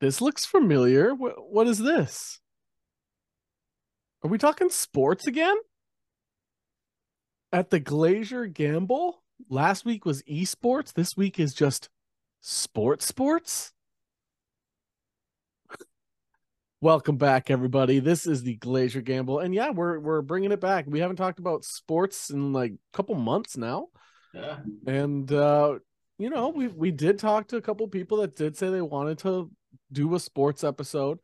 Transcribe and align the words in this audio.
This 0.00 0.20
looks 0.20 0.44
familiar. 0.44 1.14
What, 1.14 1.50
what 1.50 1.66
is 1.66 1.78
this? 1.78 2.40
Are 4.22 4.28
we 4.30 4.38
talking 4.38 4.70
sports 4.70 5.26
again? 5.26 5.56
At 7.52 7.70
the 7.70 7.80
Glacier 7.80 8.46
Gamble? 8.46 9.22
Last 9.48 9.84
week 9.84 10.04
was 10.04 10.22
esports. 10.24 10.92
This 10.92 11.16
week 11.16 11.40
is 11.40 11.54
just 11.54 11.88
sports 12.40 13.06
sports. 13.06 13.72
Welcome 16.80 17.16
back, 17.16 17.50
everybody. 17.50 17.98
This 18.00 18.26
is 18.26 18.42
the 18.42 18.56
Glacier 18.56 19.00
Gamble, 19.00 19.38
and 19.40 19.54
yeah, 19.54 19.70
we're 19.70 19.98
we're 19.98 20.22
bringing 20.22 20.52
it 20.52 20.60
back. 20.60 20.84
We 20.88 21.00
haven't 21.00 21.16
talked 21.16 21.38
about 21.38 21.64
sports 21.64 22.30
in 22.30 22.52
like 22.52 22.72
a 22.72 22.96
couple 22.96 23.14
months 23.14 23.56
now, 23.56 23.86
Yeah. 24.34 24.58
and 24.86 25.30
uh, 25.32 25.78
you 26.18 26.30
know, 26.30 26.48
we 26.48 26.66
we 26.68 26.90
did 26.90 27.18
talk 27.18 27.48
to 27.48 27.56
a 27.56 27.62
couple 27.62 27.86
people 27.88 28.18
that 28.18 28.36
did 28.36 28.56
say 28.56 28.68
they 28.70 28.82
wanted 28.82 29.18
to 29.18 29.50
do 29.92 30.14
a 30.14 30.20
sports 30.20 30.64
episode. 30.64 31.18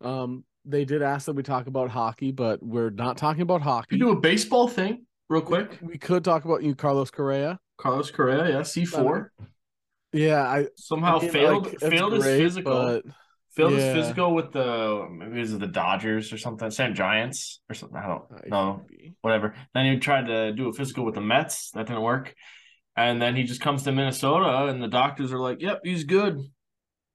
Um, 0.00 0.44
they 0.64 0.84
did 0.84 1.02
ask 1.02 1.26
that 1.26 1.34
we 1.34 1.42
talk 1.42 1.66
about 1.66 1.90
hockey, 1.90 2.30
but 2.30 2.62
we're 2.62 2.90
not 2.90 3.16
talking 3.16 3.42
about 3.42 3.62
hockey. 3.62 3.96
you 3.96 4.04
do 4.04 4.10
a 4.10 4.20
baseball 4.20 4.68
thing 4.68 5.06
real 5.28 5.40
quick? 5.40 5.78
We 5.82 5.98
could 5.98 6.24
talk 6.24 6.44
about 6.44 6.62
you, 6.62 6.74
Carlos 6.74 7.10
Correa. 7.10 7.58
Carlos 7.78 8.10
Correa, 8.10 8.48
yeah, 8.50 8.62
C 8.62 8.84
four 8.84 9.32
Yeah, 10.12 10.42
I 10.42 10.66
somehow 10.76 11.18
I 11.18 11.22
mean, 11.22 11.30
failed 11.30 11.66
like, 11.66 11.80
failed 11.80 12.12
his 12.12 12.24
great, 12.24 12.38
physical. 12.38 12.72
but 12.72 13.04
failed 13.50 13.72
yeah. 13.72 13.78
his 13.78 13.94
physical 13.94 14.34
with 14.34 14.52
the 14.52 15.06
maybe 15.10 15.36
it 15.36 15.40
was 15.40 15.58
the 15.58 15.66
Dodgers 15.66 16.32
or 16.32 16.38
something, 16.38 16.70
San 16.70 16.94
Giants 16.94 17.60
or 17.70 17.74
something. 17.74 17.96
I 17.96 18.06
don't 18.08 18.48
know. 18.48 18.86
Whatever. 19.20 19.54
Then 19.74 19.92
he 19.92 19.98
tried 19.98 20.26
to 20.26 20.52
do 20.52 20.68
a 20.68 20.72
physical 20.72 21.04
with 21.04 21.14
the 21.14 21.20
Mets. 21.20 21.70
That 21.70 21.86
didn't 21.86 22.02
work. 22.02 22.34
And 22.96 23.22
then 23.22 23.36
he 23.36 23.44
just 23.44 23.60
comes 23.60 23.84
to 23.84 23.92
Minnesota 23.92 24.66
and 24.66 24.82
the 24.82 24.88
doctors 24.88 25.32
are 25.32 25.38
like, 25.38 25.62
Yep, 25.62 25.80
he's 25.84 26.04
good. 26.04 26.40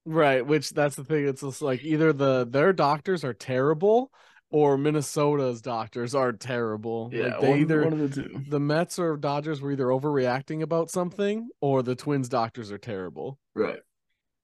Right, 0.06 0.46
which 0.46 0.72
that's 0.72 0.96
the 0.96 1.04
thing. 1.04 1.28
It's 1.28 1.42
just 1.42 1.62
like 1.62 1.84
either 1.84 2.12
the 2.12 2.46
their 2.50 2.74
doctors 2.74 3.24
are 3.24 3.34
terrible 3.34 4.12
or 4.50 4.78
Minnesota's 4.78 5.62
doctors 5.62 6.14
are 6.14 6.32
terrible. 6.34 7.10
like 7.14 7.40
they 7.40 7.50
one, 7.50 7.60
either 7.60 7.84
one 7.86 7.94
of 7.94 8.00
the 8.14 8.22
two. 8.24 8.42
the 8.50 8.60
Mets 8.60 9.00
or 9.00 9.18
Dodgers 9.18 9.62
were 9.62 9.72
either 9.72 9.86
overreacting 9.88 10.62
about 10.62 10.92
something 10.92 11.50
or 11.62 11.82
the 11.84 11.96
Twins 11.96 12.30
doctors 12.30 12.72
are 12.72 12.78
terrible. 12.78 13.40
Right. 13.56 13.80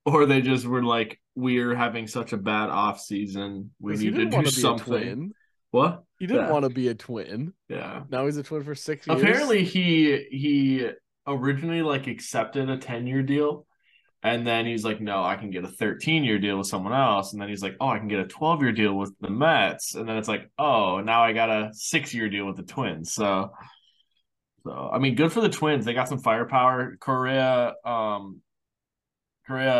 Or 0.05 0.25
they 0.25 0.41
just 0.41 0.65
were 0.65 0.83
like, 0.83 1.19
We're 1.35 1.75
having 1.75 2.07
such 2.07 2.33
a 2.33 2.37
bad 2.37 2.69
off 2.69 2.99
season. 3.01 3.71
We 3.79 3.97
need 3.97 4.15
to 4.15 4.25
do 4.25 4.29
wanna 4.29 4.43
be 4.43 4.47
a 4.47 4.51
something. 4.51 5.31
What? 5.71 6.03
He 6.17 6.25
didn't 6.25 6.45
Yeah. 6.47 6.51
want 6.51 6.63
to 6.63 6.69
be 6.69 6.87
a 6.87 6.95
twin. 6.95 7.53
Yeah. 7.67 8.03
Now 8.09 8.25
he's 8.25 8.37
a 8.37 8.43
twin 8.43 8.63
for 8.63 8.73
six 8.73 9.05
years. 9.05 9.21
Apparently 9.21 9.63
he 9.63 10.25
he 10.31 10.89
originally 11.27 11.83
like 11.83 12.07
accepted 12.07 12.69
a 12.69 12.77
10 12.77 13.05
year 13.05 13.21
deal 13.21 13.67
and 14.21 14.45
then 14.45 14.65
he's 14.65 14.83
like 14.83 14.99
no 14.99 15.23
I 15.23 15.35
can 15.35 15.49
get 15.49 15.63
a 15.63 15.67
13 15.67 16.23
year 16.23 16.39
deal 16.39 16.57
with 16.57 16.67
someone 16.67 16.93
else. 16.93 17.33
And 17.33 17.41
then 17.41 17.49
he's 17.49 17.61
like 17.61 17.75
oh 17.79 17.87
I 17.87 17.99
can 17.99 18.07
get 18.07 18.19
a 18.19 18.27
12 18.27 18.61
year 18.61 18.71
deal 18.71 18.93
with 18.93 19.13
the 19.19 19.29
Mets. 19.29 19.95
And 19.95 20.07
then 20.07 20.17
it's 20.17 20.27
like 20.27 20.49
oh 20.57 21.01
now 21.01 21.23
I 21.23 21.33
got 21.33 21.49
a 21.49 21.69
6 21.73 22.13
year 22.13 22.29
deal 22.29 22.45
with 22.45 22.57
the 22.57 22.63
Twins. 22.63 23.13
So 23.13 23.51
so 24.65 24.89
I 24.91 24.99
mean 24.99 25.15
good 25.15 25.31
for 25.31 25.41
the 25.41 25.49
Twins. 25.49 25.85
They 25.85 25.93
got 25.93 26.09
some 26.09 26.19
firepower. 26.19 26.97
Correa 26.99 27.73
um 27.85 28.41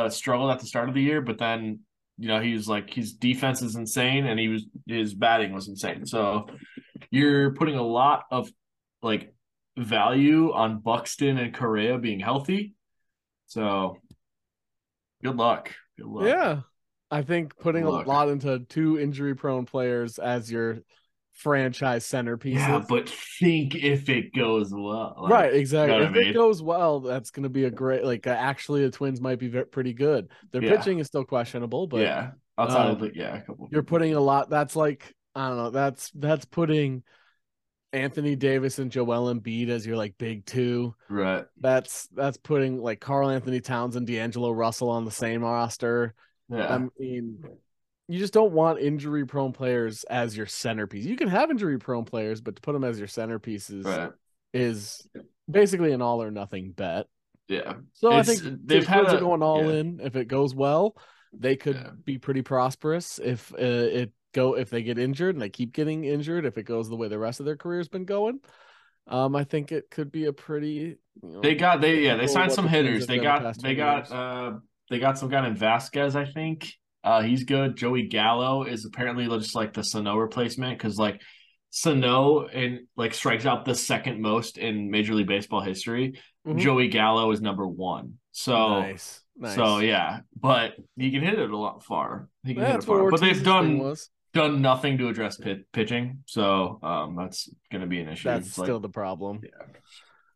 struggled 0.10 0.50
at 0.50 0.60
the 0.60 0.66
start 0.66 0.90
of 0.90 0.96
the 0.96 1.02
year 1.02 1.22
but 1.22 1.38
then 1.38 1.80
you 2.18 2.28
know 2.28 2.42
he 2.42 2.54
was 2.54 2.68
like 2.68 2.92
his 2.92 3.14
defense 3.14 3.62
is 3.62 3.76
insane 3.76 4.26
and 4.26 4.40
he 4.40 4.48
was 4.48 4.66
his 4.88 5.14
batting 5.14 5.54
was 5.54 5.68
insane. 5.68 6.06
So 6.06 6.48
you're 7.12 7.54
putting 7.56 7.76
a 7.76 7.84
lot 7.84 8.24
of 8.32 8.50
like 9.02 9.34
value 9.78 10.52
on 10.54 10.80
Buxton 10.80 11.38
and 11.38 11.54
Correa 11.54 11.98
being 11.98 12.20
healthy. 12.20 12.74
So 13.48 13.98
good 15.24 15.36
luck. 15.36 15.74
Good 15.98 16.08
luck. 16.08 16.26
Yeah. 16.26 16.62
I 17.12 17.24
think 17.24 17.58
putting 17.58 17.84
a 17.84 17.90
lot 17.90 18.30
into 18.30 18.60
two 18.60 19.00
injury 19.00 19.36
prone 19.36 19.66
players 19.66 20.20
as 20.20 20.52
your 20.52 20.80
franchise 21.34 22.06
centerpiece. 22.06 22.60
Yeah, 22.60 22.84
but 22.88 23.10
think 23.40 23.74
if 23.76 24.10
it 24.10 24.34
goes 24.34 24.72
well. 24.72 25.16
Like, 25.22 25.32
right, 25.32 25.54
exactly. 25.54 25.98
know 25.98 26.04
If 26.04 26.16
I 26.16 26.30
it 26.30 26.34
goes 26.34 26.62
well, 26.62 27.00
that's 27.00 27.32
going 27.32 27.44
to 27.44 27.50
be 27.50 27.64
a 27.64 27.72
great. 27.72 28.04
Like, 28.04 28.28
uh, 28.28 28.32
actually, 28.32 28.84
the 28.84 28.92
Twins 28.92 29.22
might 29.22 29.40
be 29.40 29.48
ve- 29.48 29.64
pretty 29.64 29.94
good. 29.94 30.30
Their 30.52 30.64
Yeah. 30.64 30.78
pitching 30.78 31.00
is 31.00 31.08
still 31.08 31.24
questionable, 31.26 31.88
but 31.88 32.02
yeah. 32.02 32.32
Outside 32.58 32.88
um, 32.88 32.92
of 32.92 33.00
the 33.00 33.12
yeah, 33.16 33.38
a 33.38 33.42
couple. 33.42 33.70
you're 33.72 33.84
putting 33.84 34.14
a 34.14 34.20
lot. 34.20 34.50
That's 34.50 34.76
like 34.76 35.16
I 35.34 35.48
don't 35.48 35.58
know. 35.58 35.70
That's 35.70 36.12
that's 36.12 36.46
putting 36.46 37.04
Anthony 37.92 38.36
Davis 38.36 38.80
and 38.80 38.92
Joel 38.92 39.34
Embiid 39.34 39.70
as 39.70 39.86
your 39.86 39.98
like 39.98 40.18
big 40.18 40.46
two. 40.46 40.96
right. 41.10 41.46
That's 41.60 42.08
that's 42.08 42.38
putting 42.38 42.82
like 42.82 43.00
Karl-Anthony 43.00 43.62
Towns 43.62 43.96
and 43.96 44.06
D'Angelo 44.06 44.52
Russell 44.52 44.90
on 44.90 45.06
the 45.06 45.12
same 45.12 45.42
roster. 45.42 46.14
Yeah. 46.50 46.76
I 46.76 46.78
mean, 47.00 47.44
you 48.08 48.20
just 48.20 48.34
don't 48.34 48.54
want 48.54 48.80
injury 48.80 49.26
prone 49.26 49.54
players 49.54 50.04
as 50.06 50.36
your 50.36 50.46
centerpiece. 50.46 51.06
You 51.06 51.16
can 51.16 51.28
have 51.30 51.52
injury 51.52 51.78
prone 51.78 52.06
players, 52.06 52.42
but 52.42 52.56
to 52.56 52.62
put 52.62 52.74
them 52.74 52.84
as 52.84 52.98
your 52.98 53.08
centerpieces 53.08 53.86
right. 53.86 54.12
is 54.54 55.08
basically 55.50 55.92
an 55.92 56.02
all 56.02 56.22
or 56.22 56.32
nothing 56.32 56.72
bet. 56.72 57.08
Yeah. 57.48 57.74
So 57.94 58.12
I 58.12 58.24
think 58.24 58.42
they've 58.66 58.86
had 58.86 59.08
are 59.08 59.20
going 59.20 59.42
all 59.42 59.66
yeah. 59.66 59.80
in. 59.80 60.00
If 60.00 60.16
it 60.16 60.28
goes 60.28 60.54
well, 60.54 60.96
they 61.34 61.56
could 61.56 61.76
Yeah. 61.76 61.92
be 62.04 62.18
pretty 62.18 62.42
prosperous. 62.42 63.20
If 63.20 63.52
uh, 63.54 63.58
it 63.58 64.12
go 64.34 64.56
if 64.56 64.70
they 64.70 64.84
get 64.84 64.98
injured 65.00 65.36
and 65.36 65.42
they 65.42 65.50
keep 65.50 65.74
getting 65.74 66.04
injured, 66.06 66.46
if 66.46 66.58
it 66.58 66.64
goes 66.64 66.90
the 66.90 66.96
way 66.96 67.08
the 67.08 67.20
rest 67.20 67.40
of 67.40 67.46
their 67.46 67.58
career's 67.58 67.88
been 67.88 68.06
going, 68.06 68.40
um, 69.08 69.36
I 69.36 69.44
think 69.44 69.72
it 69.72 69.90
could 69.90 70.12
be 70.12 70.26
a 70.26 70.34
pretty. 70.34 70.98
You 71.22 71.30
know, 71.30 71.42
They 71.42 71.56
got 71.56 71.82
they 71.82 72.00
yeah, 72.02 72.16
they 72.16 72.28
signed 72.28 72.52
some 72.52 72.66
the 72.66 72.72
hitters. 72.72 73.08
They 73.08 73.16
been 73.18 73.24
the 73.26 73.40
got 73.40 73.62
they 73.62 73.76
got 73.76 73.98
years. 73.98 74.12
uh 74.12 74.52
they 74.90 75.00
got 75.00 75.18
some 75.18 75.30
guy 75.30 75.42
named 75.42 75.58
Vázquez, 75.60 76.16
I 76.16 76.32
think. 76.32 76.72
Uh 77.04 77.22
he's 77.22 77.44
good. 77.44 77.76
Joey 77.76 78.08
Gallo 78.08 78.64
is 78.64 78.86
apparently 78.86 79.26
just 79.28 79.56
like 79.56 79.74
the 79.74 79.84
Sano 79.84 80.16
replacement 80.18 80.78
because 80.78 80.98
like 80.98 81.22
Sano 81.72 82.48
and 82.48 82.82
like 82.96 83.14
strikes 83.14 83.46
out 83.46 83.66
the 83.66 83.76
second 83.76 84.22
most 84.22 84.58
in 84.58 84.90
Major 84.90 85.14
League 85.14 85.28
Baseball 85.28 85.62
history. 85.62 86.20
Mhm. 86.48 86.60
Joey 86.60 86.88
Gallo 86.88 87.32
is 87.32 87.42
number 87.42 87.68
one. 87.68 88.14
So 88.32 88.80
nice, 88.82 89.22
nice. 89.38 89.56
so 89.56 89.80
yeah, 89.80 90.22
but 90.40 90.74
he 90.98 91.12
can 91.12 91.22
hit 91.22 91.38
it 91.38 91.50
a 91.50 91.58
lot 91.58 91.84
far. 91.84 92.30
He 92.44 92.54
can 92.54 92.64
hit 92.64 92.76
it 92.76 92.84
far. 92.84 93.10
But 93.12 93.22
they've 93.22 93.44
done. 93.44 93.96
Done 94.34 94.62
nothing 94.62 94.98
to 95.00 95.08
address 95.10 95.38
pit, 95.38 95.66
pitching. 95.74 96.24
So 96.28 96.80
um 96.84 97.16
that's 97.16 97.50
gonna 97.72 97.88
be 97.88 98.00
an 98.00 98.10
issue. 98.10 98.30
That's 98.30 98.48
It's 98.50 98.58
like- 98.58 98.66
still 98.68 98.80
the 98.80 98.90
problem. 98.90 99.42
yeah. 99.44 99.50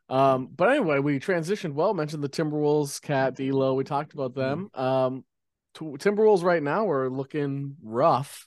Um, 0.10 0.50
but 0.56 0.70
anyway, 0.70 1.00
we 1.00 1.20
transitioned 1.20 1.74
well. 1.74 1.94
Mentioned 1.94 2.24
the 2.24 2.30
Timberwolves, 2.30 3.02
KAT, 3.02 3.36
D'Lo. 3.36 3.74
We 3.74 3.84
talked 3.84 4.14
about 4.14 4.36
them. 4.36 4.70
Um, 4.74 5.24
t- 5.74 5.86
Timberwolves 5.86 6.44
right 6.44 6.62
now 6.62 6.90
are 6.90 7.10
looking 7.10 7.78
rough. 7.82 8.46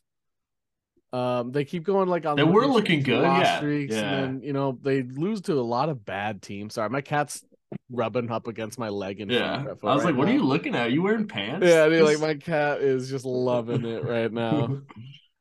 Um, 1.12 1.52
they 1.52 1.64
keep 1.64 1.82
going 1.84 2.08
like 2.08 2.26
on. 2.26 2.36
They 2.36 2.42
were 2.44 2.66
looking 2.66 3.02
good, 3.02 3.22
yeah, 3.22 3.56
streaks, 3.56 3.94
yeah. 3.94 4.00
and 4.02 4.12
then 4.36 4.42
you 4.42 4.52
know 4.52 4.78
they 4.82 5.02
lose 5.02 5.40
to 5.42 5.54
a 5.54 5.62
lot 5.62 5.88
of 5.88 6.04
bad 6.04 6.42
teams. 6.42 6.74
Sorry, 6.74 6.90
my 6.90 7.00
cat's 7.00 7.42
rubbing 7.90 8.30
up 8.30 8.46
against 8.48 8.78
my 8.78 8.88
leg 8.90 9.20
and 9.20 9.30
Yeah. 9.30 9.64
I 9.66 9.72
was 9.72 9.78
right 9.82 10.04
like, 10.04 10.16
what 10.16 10.28
are 10.28 10.32
you 10.32 10.42
looking 10.44 10.74
at? 10.74 10.86
Are 10.86 10.90
you 10.90 11.02
wearing 11.02 11.26
pants? 11.26 11.66
Yeah, 11.66 11.88
dude, 11.88 12.04
like 12.04 12.20
my 12.20 12.34
cat 12.34 12.80
is 12.80 13.08
just 13.10 13.24
loving 13.24 13.84
it 13.84 14.04
right 14.04 14.32
now. 14.32 14.82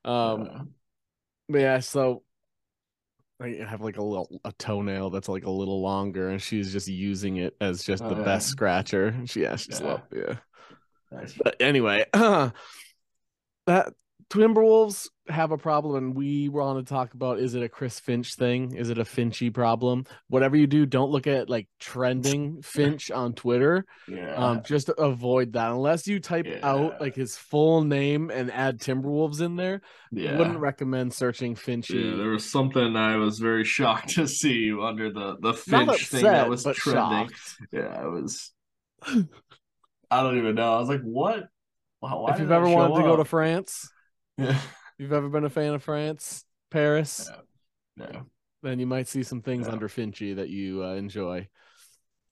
Um, 0.05 0.45
Yeah. 0.45 0.61
but 1.49 1.61
yeah, 1.61 1.79
so 1.79 2.23
I 3.41 3.49
have 3.67 3.81
like 3.81 3.97
a 3.97 4.03
little 4.03 4.39
a 4.45 4.53
toenail 4.53 5.09
that's 5.09 5.27
like 5.27 5.45
a 5.45 5.49
little 5.51 5.81
longer, 5.81 6.29
and 6.29 6.41
she's 6.41 6.71
just 6.71 6.87
using 6.87 7.37
it 7.37 7.55
as 7.59 7.83
just 7.83 8.03
Oh, 8.03 8.09
the 8.09 8.15
yeah. 8.15 8.23
best 8.23 8.47
scratcher. 8.47 9.07
And 9.07 9.29
she 9.29 9.41
yeah, 9.41 9.55
she's 9.57 9.81
Yeah. 9.81 9.87
love 9.87 10.01
yeah. 10.13 10.37
Nice. 11.11 11.33
But 11.33 11.57
anyway, 11.59 12.05
uh, 12.13 12.51
that 13.67 13.93
Timberwolves 14.29 15.09
have 15.27 15.51
a 15.51 15.57
problem, 15.57 15.95
and 15.95 16.15
we 16.15 16.49
want 16.49 16.85
to 16.85 16.93
talk 16.93 17.13
about 17.13 17.39
is 17.39 17.55
it 17.55 17.63
a 17.63 17.69
Chris 17.69 17.99
Finch 17.99 18.35
thing? 18.35 18.75
Is 18.75 18.89
it 18.89 18.97
a 18.97 19.03
Finchy 19.03 19.53
problem? 19.53 20.05
Whatever 20.27 20.55
you 20.55 20.67
do, 20.67 20.85
don't 20.85 21.11
look 21.11 21.27
at 21.27 21.49
like 21.49 21.67
trending 21.79 22.61
Finch 22.63 23.09
on 23.11 23.33
Twitter. 23.33 23.85
Yeah. 24.07 24.35
Um, 24.35 24.61
just 24.63 24.89
avoid 24.97 25.53
that 25.53 25.71
unless 25.71 26.07
you 26.07 26.19
type 26.19 26.47
out 26.63 27.01
like 27.01 27.15
his 27.15 27.37
full 27.37 27.83
name 27.83 28.29
and 28.29 28.51
add 28.51 28.79
Timberwolves 28.79 29.41
in 29.41 29.55
there. 29.55 29.81
yeah. 30.11 30.37
Wouldn't 30.37 30.59
recommend 30.59 31.13
searching 31.13 31.55
Finchy. 31.55 32.11
yeah, 32.11 32.17
there 32.17 32.29
was 32.29 32.49
something 32.49 32.95
I 32.95 33.15
was 33.17 33.39
very 33.39 33.63
shocked 33.75 34.09
to 34.15 34.27
see 34.27 34.71
under 34.79 35.11
the 35.11 35.37
the 35.39 35.53
Finch 35.53 36.07
thing 36.07 36.23
that 36.23 36.49
was 36.49 36.63
trending. 36.63 37.29
shocked. 37.29 37.57
Yeah, 37.71 38.01
I 38.01 38.05
was. 38.07 38.51
I 40.11 40.21
don't 40.23 40.37
even 40.37 40.55
know. 40.55 40.75
I 40.75 40.79
was 40.79 40.89
like, 40.89 41.01
what? 41.01 41.47
Wow, 42.01 42.27
if 42.29 42.39
you've 42.39 42.51
ever 42.51 42.69
wanted 42.69 42.95
show 42.95 43.01
to 43.01 43.07
go 43.07 43.15
to? 43.17 43.25
France, 43.25 43.89
yeah. 44.37 44.59
If 44.97 45.03
you've 45.03 45.13
ever 45.13 45.29
been 45.29 45.45
a 45.45 45.49
fan 45.49 45.73
of 45.73 45.83
France, 45.83 46.45
Paris, 46.71 47.29
Yeah. 47.97 48.21
then 48.63 48.79
you 48.79 48.87
might 48.87 49.07
see 49.07 49.23
some 49.23 49.41
things 49.41 49.67
Yeah. 49.67 49.73
under 49.73 49.87
Finchy 49.87 50.35
that 50.37 50.49
you 50.49 50.83
uh, 50.83 50.93
enjoy. 50.95 51.47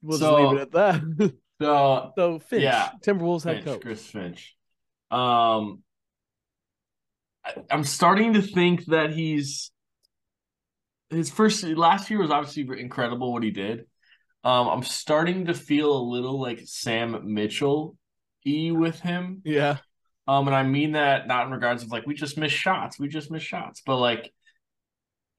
We'll 0.02 0.18
So- 0.18 0.38
just 0.38 0.52
leave 0.52 0.60
it 0.60 0.62
at 0.62 0.72
that. 0.72 1.34
So 1.62 2.12
so 2.18 2.40
Finch, 2.40 2.64
Yeah. 2.64 2.90
Timberwolves 3.06 3.44
head 3.46 3.58
Finch, 3.58 3.66
coach. 3.66 3.82
Chris 3.82 4.06
Finch. 4.06 4.56
Um, 5.12 5.84
I, 7.46 7.54
I'm 7.70 7.84
starting 7.86 8.34
to 8.34 8.42
think 8.42 8.86
that 8.86 9.12
he's 9.14 9.72
his 11.10 11.30
first 11.30 11.64
last 11.64 12.10
year 12.10 12.20
was 12.20 12.32
obviously 12.32 12.68
incredible 12.82 13.32
what 13.32 13.44
he 13.44 13.52
did. 13.52 13.82
Um, 14.44 14.68
I'm 14.68 14.84
starting 14.84 15.46
to 15.46 15.54
feel 15.54 15.96
a 15.96 16.04
little 16.10 16.42
like 16.42 16.62
Sam 16.66 17.34
Mitchell 17.34 17.96
e 18.46 18.72
with 18.72 19.00
him. 19.00 19.42
Yeah, 19.46 19.78
Um, 20.28 20.48
and 20.48 20.56
I 20.56 20.64
mean 20.64 20.94
that 20.94 21.28
not 21.28 21.48
in 21.48 21.52
regards 21.54 21.84
of 21.84 21.92
like 21.92 22.06
we 22.08 22.14
just 22.14 22.38
miss 22.38 22.52
shots, 22.52 23.00
we 23.00 23.08
just 23.08 23.30
miss 23.32 23.44
shots, 23.44 23.82
but 23.86 23.98
like 23.98 24.32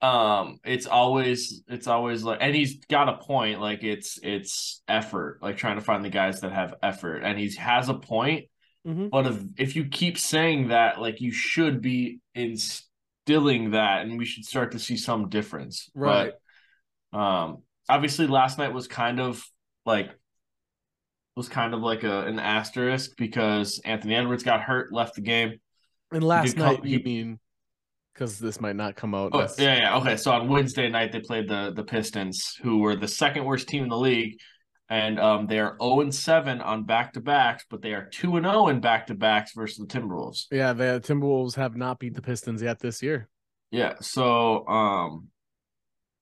um 0.02 0.58
it's 0.64 0.86
always 0.86 1.62
it's 1.68 1.86
always 1.86 2.24
like 2.24 2.38
and 2.42 2.54
he's 2.54 2.84
got 2.86 3.08
a 3.08 3.16
point 3.16 3.60
like 3.60 3.82
it's 3.82 4.18
it's 4.22 4.82
effort 4.86 5.38
like 5.40 5.56
trying 5.56 5.76
to 5.76 5.80
find 5.82 6.04
the 6.04 6.10
guys 6.10 6.40
that 6.40 6.52
have 6.52 6.74
effort 6.82 7.18
and 7.20 7.38
he 7.38 7.50
has 7.54 7.88
a 7.88 7.94
point 7.94 8.46
Mhm. 8.86 9.08
but 9.08 9.26
if 9.26 9.42
if 9.56 9.76
you 9.76 9.86
keep 9.86 10.18
saying 10.18 10.68
that 10.68 11.00
like 11.00 11.22
you 11.22 11.32
should 11.32 11.80
be 11.80 12.20
instilling 12.34 13.70
that 13.70 14.02
and 14.02 14.18
we 14.18 14.26
should 14.26 14.44
start 14.44 14.72
to 14.72 14.78
see 14.78 14.98
some 14.98 15.30
difference 15.30 15.88
Right. 15.94 16.32
but 17.12 17.18
um 17.18 17.62
obviously 17.88 18.26
last 18.26 18.58
night 18.58 18.74
was 18.74 18.88
kind 18.88 19.20
of 19.20 19.42
like 19.86 20.10
was 21.36 21.48
kind 21.48 21.74
of 21.74 21.80
like 21.80 22.04
a 22.04 22.20
an 22.26 22.38
asterisk 22.38 23.12
because 23.16 23.80
Anthony 23.84 24.14
Edwards 24.14 24.42
got 24.42 24.60
hurt 24.60 24.92
left 24.92 25.14
the 25.16 25.20
game 25.20 25.54
And 26.12 26.22
last 26.22 26.56
come- 26.56 26.66
night, 26.66 26.84
you 26.84 26.98
he- 26.98 27.04
mean 27.04 27.38
because 28.12 28.38
this 28.38 28.60
might 28.60 28.76
not 28.76 28.94
come 28.94 29.12
out. 29.12 29.30
Oh, 29.34 29.48
yeah, 29.58 29.76
yeah. 29.76 29.96
Okay. 29.96 30.16
So 30.16 30.30
on 30.30 30.48
Wednesday 30.48 30.88
night 30.88 31.10
they 31.10 31.18
played 31.20 31.48
the 31.48 31.72
the 31.74 31.82
Pistons, 31.82 32.54
who 32.62 32.78
were 32.78 32.94
the 32.94 33.08
second 33.08 33.44
worst 33.44 33.68
team 33.68 33.82
in 33.84 33.88
the 33.88 33.98
league. 33.98 34.38
And 34.90 35.18
um, 35.18 35.46
they 35.46 35.60
are 35.60 35.78
0 35.82 36.02
and 36.02 36.14
7 36.14 36.60
on 36.60 36.84
back 36.84 37.14
to 37.14 37.20
backs, 37.20 37.64
but 37.70 37.80
they 37.80 37.94
are 37.94 38.04
2 38.04 38.36
and 38.36 38.44
0 38.44 38.68
in 38.68 38.80
back 38.80 39.06
to 39.06 39.14
backs 39.14 39.52
versus 39.56 39.78
the 39.78 39.86
Timberwolves. 39.86 40.44
Yeah, 40.52 40.74
the 40.74 41.00
Timberwolves 41.02 41.54
have 41.56 41.74
not 41.74 41.98
beat 41.98 42.12
the 42.14 42.20
Pistons 42.20 42.60
yet 42.60 42.78
this 42.80 43.02
year. 43.02 43.28
Yeah. 43.70 43.94
So 44.02 44.64
um 44.68 45.28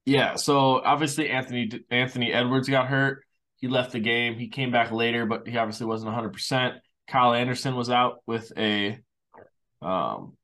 yeah, 0.07 0.37
so 0.37 0.81
obviously 0.83 1.29
Anthony 1.29 1.69
Anthony 1.91 2.33
Edwards 2.33 2.69
got 2.69 2.87
hurt. 2.87 3.25
He 3.63 3.69
left 3.69 3.93
the 3.93 4.01
game. 4.01 4.35
He 4.35 4.49
came 4.49 4.73
back 4.73 4.91
later, 4.91 5.25
but 5.25 5.47
he 5.47 5.57
obviously 5.57 5.87
wasn't 5.87 6.13
100%. 6.13 6.79
Kyle 7.07 7.33
Anderson 7.33 7.77
was 7.77 7.91
out 7.91 8.19
with 8.27 8.53
a 8.59 8.99
um 9.81 10.37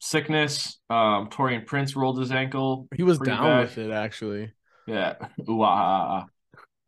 sickness. 0.00 0.80
Um 0.88 1.28
Taurean 1.28 1.66
Prince 1.66 1.94
rolled 1.94 2.18
his 2.18 2.32
ankle. 2.32 2.88
He 2.96 3.02
was 3.02 3.18
down 3.18 3.44
bad. 3.44 3.60
with 3.60 3.78
it 3.78 3.90
actually. 3.90 4.52
Yeah. 4.86 5.16
Ooh, 5.48 5.62
ah, 5.62 5.68
ah, 5.68 6.26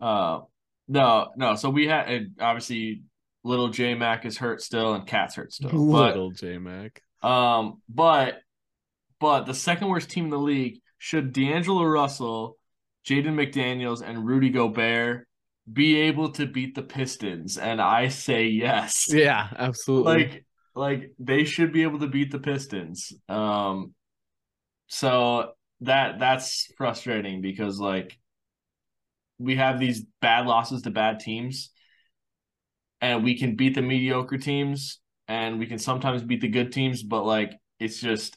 ah. 0.00 0.36
Uh, 0.36 0.40
no, 0.88 1.30
no. 1.36 1.54
So 1.54 1.68
we 1.68 1.86
had 1.86 2.34
obviously 2.40 3.02
little 3.44 3.68
J 3.68 3.94
Mac 3.94 4.24
is 4.24 4.38
hurt 4.38 4.62
still 4.62 4.94
and 4.94 5.06
KAT's 5.06 5.34
hurt 5.34 5.52
still. 5.52 5.70
Little 5.70 6.30
J 6.30 6.56
Mac. 6.56 7.02
um, 7.22 7.82
but 7.90 8.40
but 9.20 9.44
the 9.44 9.54
second 9.54 9.88
worst 9.88 10.08
team 10.08 10.24
in 10.24 10.30
the 10.30 10.38
league 10.38 10.80
should 10.96 11.34
D'Angelo 11.34 11.84
Russell, 11.84 12.56
Jaden 13.06 13.34
McDaniels, 13.34 14.02
and 14.02 14.26
Rudy 14.26 14.48
Gobert 14.48 15.26
be 15.70 15.96
able 15.96 16.30
to 16.32 16.46
beat 16.46 16.74
the 16.74 16.82
Pistons? 16.82 17.58
And 17.58 17.80
I 17.80 18.08
say 18.08 18.46
yes. 18.46 19.08
Yeah, 19.08 19.48
absolutely. 19.58 20.14
Like 20.14 20.44
like 20.74 21.12
they 21.18 21.44
should 21.44 21.72
be 21.72 21.82
able 21.82 22.00
to 22.00 22.08
beat 22.08 22.30
the 22.30 22.38
Pistons. 22.38 23.12
Um 23.28 23.94
so 24.88 25.52
that 25.82 26.18
that's 26.20 26.72
frustrating 26.76 27.40
because 27.42 27.78
like 27.80 28.18
we 29.38 29.56
have 29.56 29.80
these 29.80 30.04
bad 30.20 30.46
losses 30.46 30.82
to 30.82 30.90
bad 30.90 31.20
teams 31.20 31.70
and 33.00 33.24
we 33.24 33.38
can 33.38 33.56
beat 33.56 33.74
the 33.74 33.82
mediocre 33.82 34.38
teams 34.38 35.00
and 35.28 35.58
we 35.58 35.66
can 35.66 35.78
sometimes 35.78 36.22
beat 36.22 36.40
the 36.40 36.48
good 36.48 36.72
teams 36.72 37.02
but 37.02 37.24
like 37.24 37.52
it's 37.78 38.00
just 38.00 38.36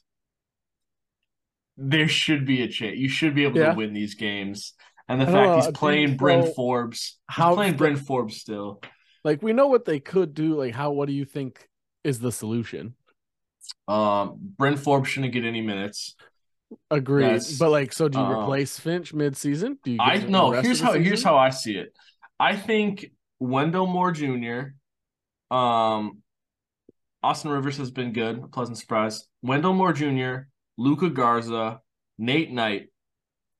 there 1.77 2.07
should 2.07 2.45
be 2.45 2.61
a 2.63 2.67
chance 2.67 2.97
you 2.97 3.09
should 3.09 3.35
be 3.35 3.43
able 3.43 3.59
Yeah. 3.59 3.69
to 3.71 3.75
win 3.75 3.93
these 3.93 4.15
games 4.15 4.73
and 5.09 5.21
the 5.21 5.25
fact 5.25 5.35
know, 5.35 5.55
he's 5.57 5.67
playing 5.71 6.17
Bryn 6.17 6.45
so- 6.45 6.53
Forbes 6.53 7.17
How- 7.27 7.55
playing 7.55 7.77
Bryn 7.77 7.95
Forbes 7.95 8.37
still 8.37 8.81
like 9.23 9.41
we 9.41 9.53
know 9.53 9.67
what 9.67 9.85
they 9.85 9.99
could 9.99 10.33
do. 10.33 10.55
Like, 10.55 10.73
how? 10.73 10.91
What 10.91 11.07
do 11.07 11.13
you 11.13 11.25
think 11.25 11.67
is 12.03 12.19
the 12.19 12.31
solution? 12.31 12.95
um 13.87 14.37
Bryn 14.39 14.77
Forbes 14.77 15.09
shouldn't 15.09 15.33
get 15.33 15.43
any 15.43 15.61
minutes 15.61 16.15
Agreed. 16.91 17.41
But 17.59 17.69
like, 17.69 17.93
so 17.93 18.09
do 18.09 18.17
you 18.19 18.25
Um, 18.25 18.43
replace 18.43 18.77
Finch 18.77 19.13
mid-season? 19.13 19.79
Do 19.85 19.91
you? 19.91 19.97
I 20.01 20.17
no. 20.17 20.51
Here's 20.51 20.81
how 20.81 20.93
here's 20.93 21.23
how 21.23 21.37
I 21.37 21.49
see 21.49 21.77
it. 21.77 21.93
I 22.39 22.57
think 22.57 23.11
Wendell 23.39 23.87
Moore 23.87 24.11
Jr. 24.11 24.73
Um, 25.49 26.21
Austin 27.23 27.51
Rivers 27.51 27.77
has 27.77 27.89
been 27.89 28.11
good, 28.11 28.43
a 28.43 28.47
pleasant 28.47 28.77
surprise. 28.77 29.25
Wendell 29.41 29.73
Moore 29.73 29.93
Jr., 29.93 30.47
Luka 30.77 31.09
Garza, 31.09 31.79
Nate 32.17 32.51
Knight, 32.51 32.89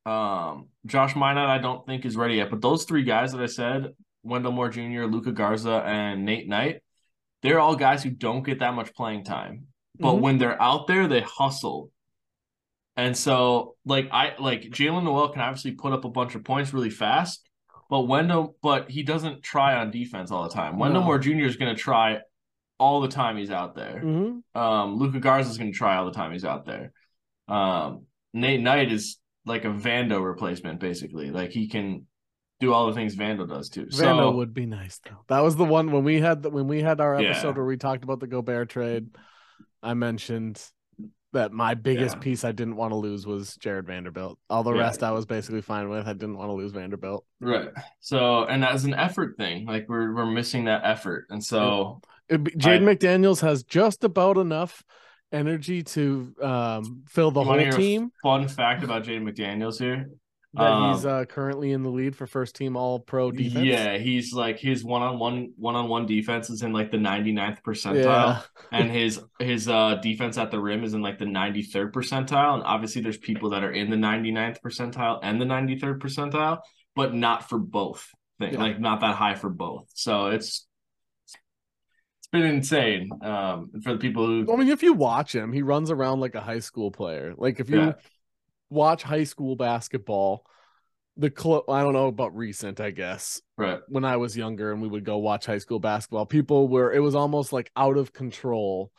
um, 0.08 0.68
Josh 0.86 1.14
Minott. 1.14 1.46
I 1.48 1.58
don't 1.58 1.84
think 1.86 2.04
is 2.04 2.16
ready 2.16 2.34
yet, 2.36 2.50
but 2.50 2.60
those 2.60 2.84
three 2.84 3.02
guys 3.02 3.32
that 3.32 3.40
I 3.42 3.46
said, 3.46 3.94
Wendell 4.22 4.52
Moore 4.52 4.68
Jr., 4.68 5.04
Luka 5.04 5.32
Garza, 5.32 5.82
and 5.86 6.24
Nate 6.24 6.48
Knight, 6.48 6.82
they're 7.42 7.60
all 7.60 7.76
guys 7.76 8.02
who 8.02 8.10
don't 8.10 8.42
get 8.42 8.60
that 8.60 8.74
much 8.74 8.94
playing 8.94 9.24
time, 9.24 9.68
but 9.98 10.14
Mhm. 10.14 10.20
when 10.20 10.38
they're 10.38 10.60
out 10.60 10.86
there, 10.86 11.06
they 11.06 11.20
hustle. 11.20 11.90
And 12.96 13.16
so, 13.16 13.76
like 13.84 14.08
I 14.10 14.34
like 14.40 14.62
Jaylen 14.62 15.04
Nowell 15.04 15.28
can 15.28 15.40
obviously 15.40 15.72
put 15.72 15.92
up 15.92 16.04
a 16.04 16.08
bunch 16.10 16.34
of 16.34 16.42
points 16.42 16.74
really 16.74 16.90
fast, 16.90 17.48
but 17.88 18.08
Wendell, 18.08 18.56
but 18.60 18.90
he 18.90 19.04
doesn't 19.04 19.42
try 19.42 19.76
on 19.76 19.92
defense 19.92 20.32
all 20.32 20.42
the 20.42 20.48
time. 20.54 20.78
Wendell 20.78 21.02
No. 21.02 21.06
Moore 21.06 21.18
Jr. 21.20 21.44
is 21.44 21.56
going 21.56 21.74
to 21.74 21.80
try 21.80 22.20
all 22.80 23.00
the 23.00 23.08
time 23.08 23.36
he's 23.36 23.50
out 23.52 23.76
there. 23.76 24.02
Mhm. 24.04 24.42
Um, 24.56 24.96
Luka 24.96 25.20
Garza 25.20 25.48
is 25.50 25.58
going 25.58 25.70
to 25.72 25.76
try 25.78 25.96
all 25.96 26.06
the 26.06 26.12
time 26.12 26.32
he's 26.32 26.44
out 26.44 26.64
there. 26.64 26.92
Um, 27.46 28.06
Nate 28.34 28.60
Knight 28.60 28.90
is 28.92 29.18
like 29.48 29.64
a 29.64 29.68
Vando 29.68 30.24
replacement, 30.24 30.78
basically. 30.80 31.30
Like 31.30 31.50
he 31.50 31.68
can 31.68 32.06
do 32.60 32.72
all 32.72 32.86
the 32.88 32.92
things 32.94 33.16
Vando 33.16 33.48
does 33.48 33.68
too. 33.68 33.86
Vando 33.86 33.98
so 34.18 34.30
would 34.32 34.52
be 34.54 34.66
nice 34.66 35.00
though. 35.04 35.24
That 35.28 35.40
was 35.40 35.56
the 35.56 35.64
one 35.64 35.90
when 35.92 36.04
we 36.04 36.20
had 36.20 36.42
the, 36.42 36.50
when 36.50 36.66
we 36.68 36.82
had 36.82 37.00
our 37.00 37.20
Yeah. 37.20 37.30
episode 37.30 37.56
where 37.56 37.66
we 37.66 37.76
talked 37.76 38.04
about 38.04 38.20
the 38.20 38.26
Gobert 38.26 38.68
trade. 38.68 39.08
I 39.82 39.94
mentioned 39.94 40.62
that 41.32 41.52
my 41.52 41.74
biggest 41.74 42.16
Yeah. 42.16 42.20
piece 42.20 42.42
I 42.44 42.52
didn't 42.52 42.76
want 42.76 42.90
to 42.92 42.96
lose 42.96 43.26
was 43.26 43.54
Jared 43.56 43.86
Vanderbilt. 43.86 44.38
All 44.50 44.62
the 44.64 44.72
Yeah. 44.72 44.80
rest 44.80 45.02
I 45.02 45.12
was 45.12 45.26
basically 45.26 45.60
fine 45.60 45.88
with. 45.88 46.06
I 46.08 46.14
didn't 46.14 46.36
want 46.38 46.48
to 46.48 46.54
lose 46.54 46.72
Vanderbilt. 46.72 47.24
right. 47.40 47.68
So 48.00 48.44
and 48.46 48.62
that's 48.62 48.84
an 48.84 48.94
effort 48.94 49.36
thing. 49.36 49.66
Like 49.66 49.86
we're 49.88 50.14
we're 50.14 50.26
missing 50.30 50.64
that 50.64 50.82
effort, 50.84 51.26
and 51.30 51.42
so 51.44 52.00
It'd 52.28 52.44
Jaden 52.58 52.82
McDaniels 52.82 53.40
has 53.40 53.62
just 53.62 54.04
about 54.04 54.36
enough 54.36 54.82
energy 55.32 55.82
to 55.82 56.34
um, 56.42 57.02
fill 57.06 57.30
the 57.30 57.44
whole 57.44 57.70
team. 57.72 58.10
fun 58.22 58.48
fact 58.48 58.82
about 58.84 59.04
Jaden 59.04 59.22
McDaniels 59.22 59.78
here. 59.78 60.10
That 60.54 60.94
he's 60.94 61.04
Um, 61.04 61.12
uh, 61.12 61.24
currently 61.26 61.72
in 61.72 61.82
the 61.82 61.90
lead 61.90 62.16
for 62.16 62.26
first 62.26 62.56
team 62.56 62.74
All 62.74 62.98
Pro 63.00 63.30
defense. 63.30 63.66
Yeah, 63.66 63.98
he's 63.98 64.32
like 64.32 64.58
his 64.58 64.82
one 64.82 65.02
on 65.02 65.18
one 65.18 65.52
one 65.56 65.76
on 65.76 65.88
one 65.88 66.06
defense 66.06 66.48
is 66.48 66.62
in 66.62 66.72
like 66.72 66.90
the 66.90 66.96
99th 66.96 67.58
percentile. 67.62 68.02
Yeah. 68.04 68.40
and 68.72 68.90
his 68.90 69.20
his 69.38 69.68
uh 69.68 69.96
defense 69.96 70.38
at 70.38 70.50
the 70.50 70.58
rim 70.58 70.84
is 70.84 70.94
in 70.94 71.02
like 71.02 71.18
the 71.18 71.26
93rd 71.26 71.92
percentile 71.92 72.54
and 72.54 72.62
obviously 72.62 73.02
there's 73.02 73.18
people 73.18 73.50
that 73.50 73.62
are 73.62 73.72
in 73.72 73.90
the 73.90 73.96
99th 73.96 74.56
percentile 74.64 75.18
and 75.22 75.38
the 75.40 75.44
93rd 75.44 75.98
percentile 75.98 76.60
but 76.96 77.14
not 77.14 77.48
for 77.48 77.58
both 77.58 78.08
things 78.40 78.54
Yeah. 78.54 78.60
like 78.62 78.80
not 78.80 79.00
that 79.00 79.16
high 79.16 79.34
for 79.34 79.50
both 79.50 79.84
so 79.94 80.28
it's 80.28 80.66
it's 82.32 82.42
been 82.42 82.54
insane 82.54 83.10
um 83.22 83.70
for 83.82 83.92
the 83.92 83.98
people 83.98 84.26
who 84.26 84.52
I 84.52 84.56
mean, 84.56 84.68
if 84.68 84.82
you 84.82 84.92
watch 84.92 85.34
him, 85.34 85.52
he 85.52 85.62
runs 85.62 85.90
around 85.90 86.20
like 86.20 86.34
a 86.34 86.40
high 86.40 86.58
school 86.60 86.90
player. 86.90 87.34
Like 87.36 87.60
if 87.60 87.70
you 87.70 87.80
Yeah. 87.80 87.92
watch 88.70 89.02
high 89.02 89.24
school 89.24 89.56
basketball, 89.56 90.44
the 91.16 91.30
clo- 91.30 91.64
I 91.68 91.82
don't 91.82 91.94
know 91.94 92.06
about 92.08 92.36
recent, 92.36 92.80
I 92.80 92.90
guess. 92.90 93.40
right 93.56 93.80
When 93.88 94.04
I 94.04 94.16
was 94.18 94.36
younger 94.36 94.72
and 94.72 94.82
we 94.82 94.88
would 94.88 95.04
go 95.04 95.18
watch 95.18 95.46
high 95.46 95.58
school 95.58 95.80
basketball, 95.80 96.26
people 96.26 96.68
were 96.68 96.92
it 96.92 97.00
was 97.00 97.14
almost 97.14 97.52
like 97.52 97.70
out 97.76 97.96
of 97.96 98.12
control 98.12 98.92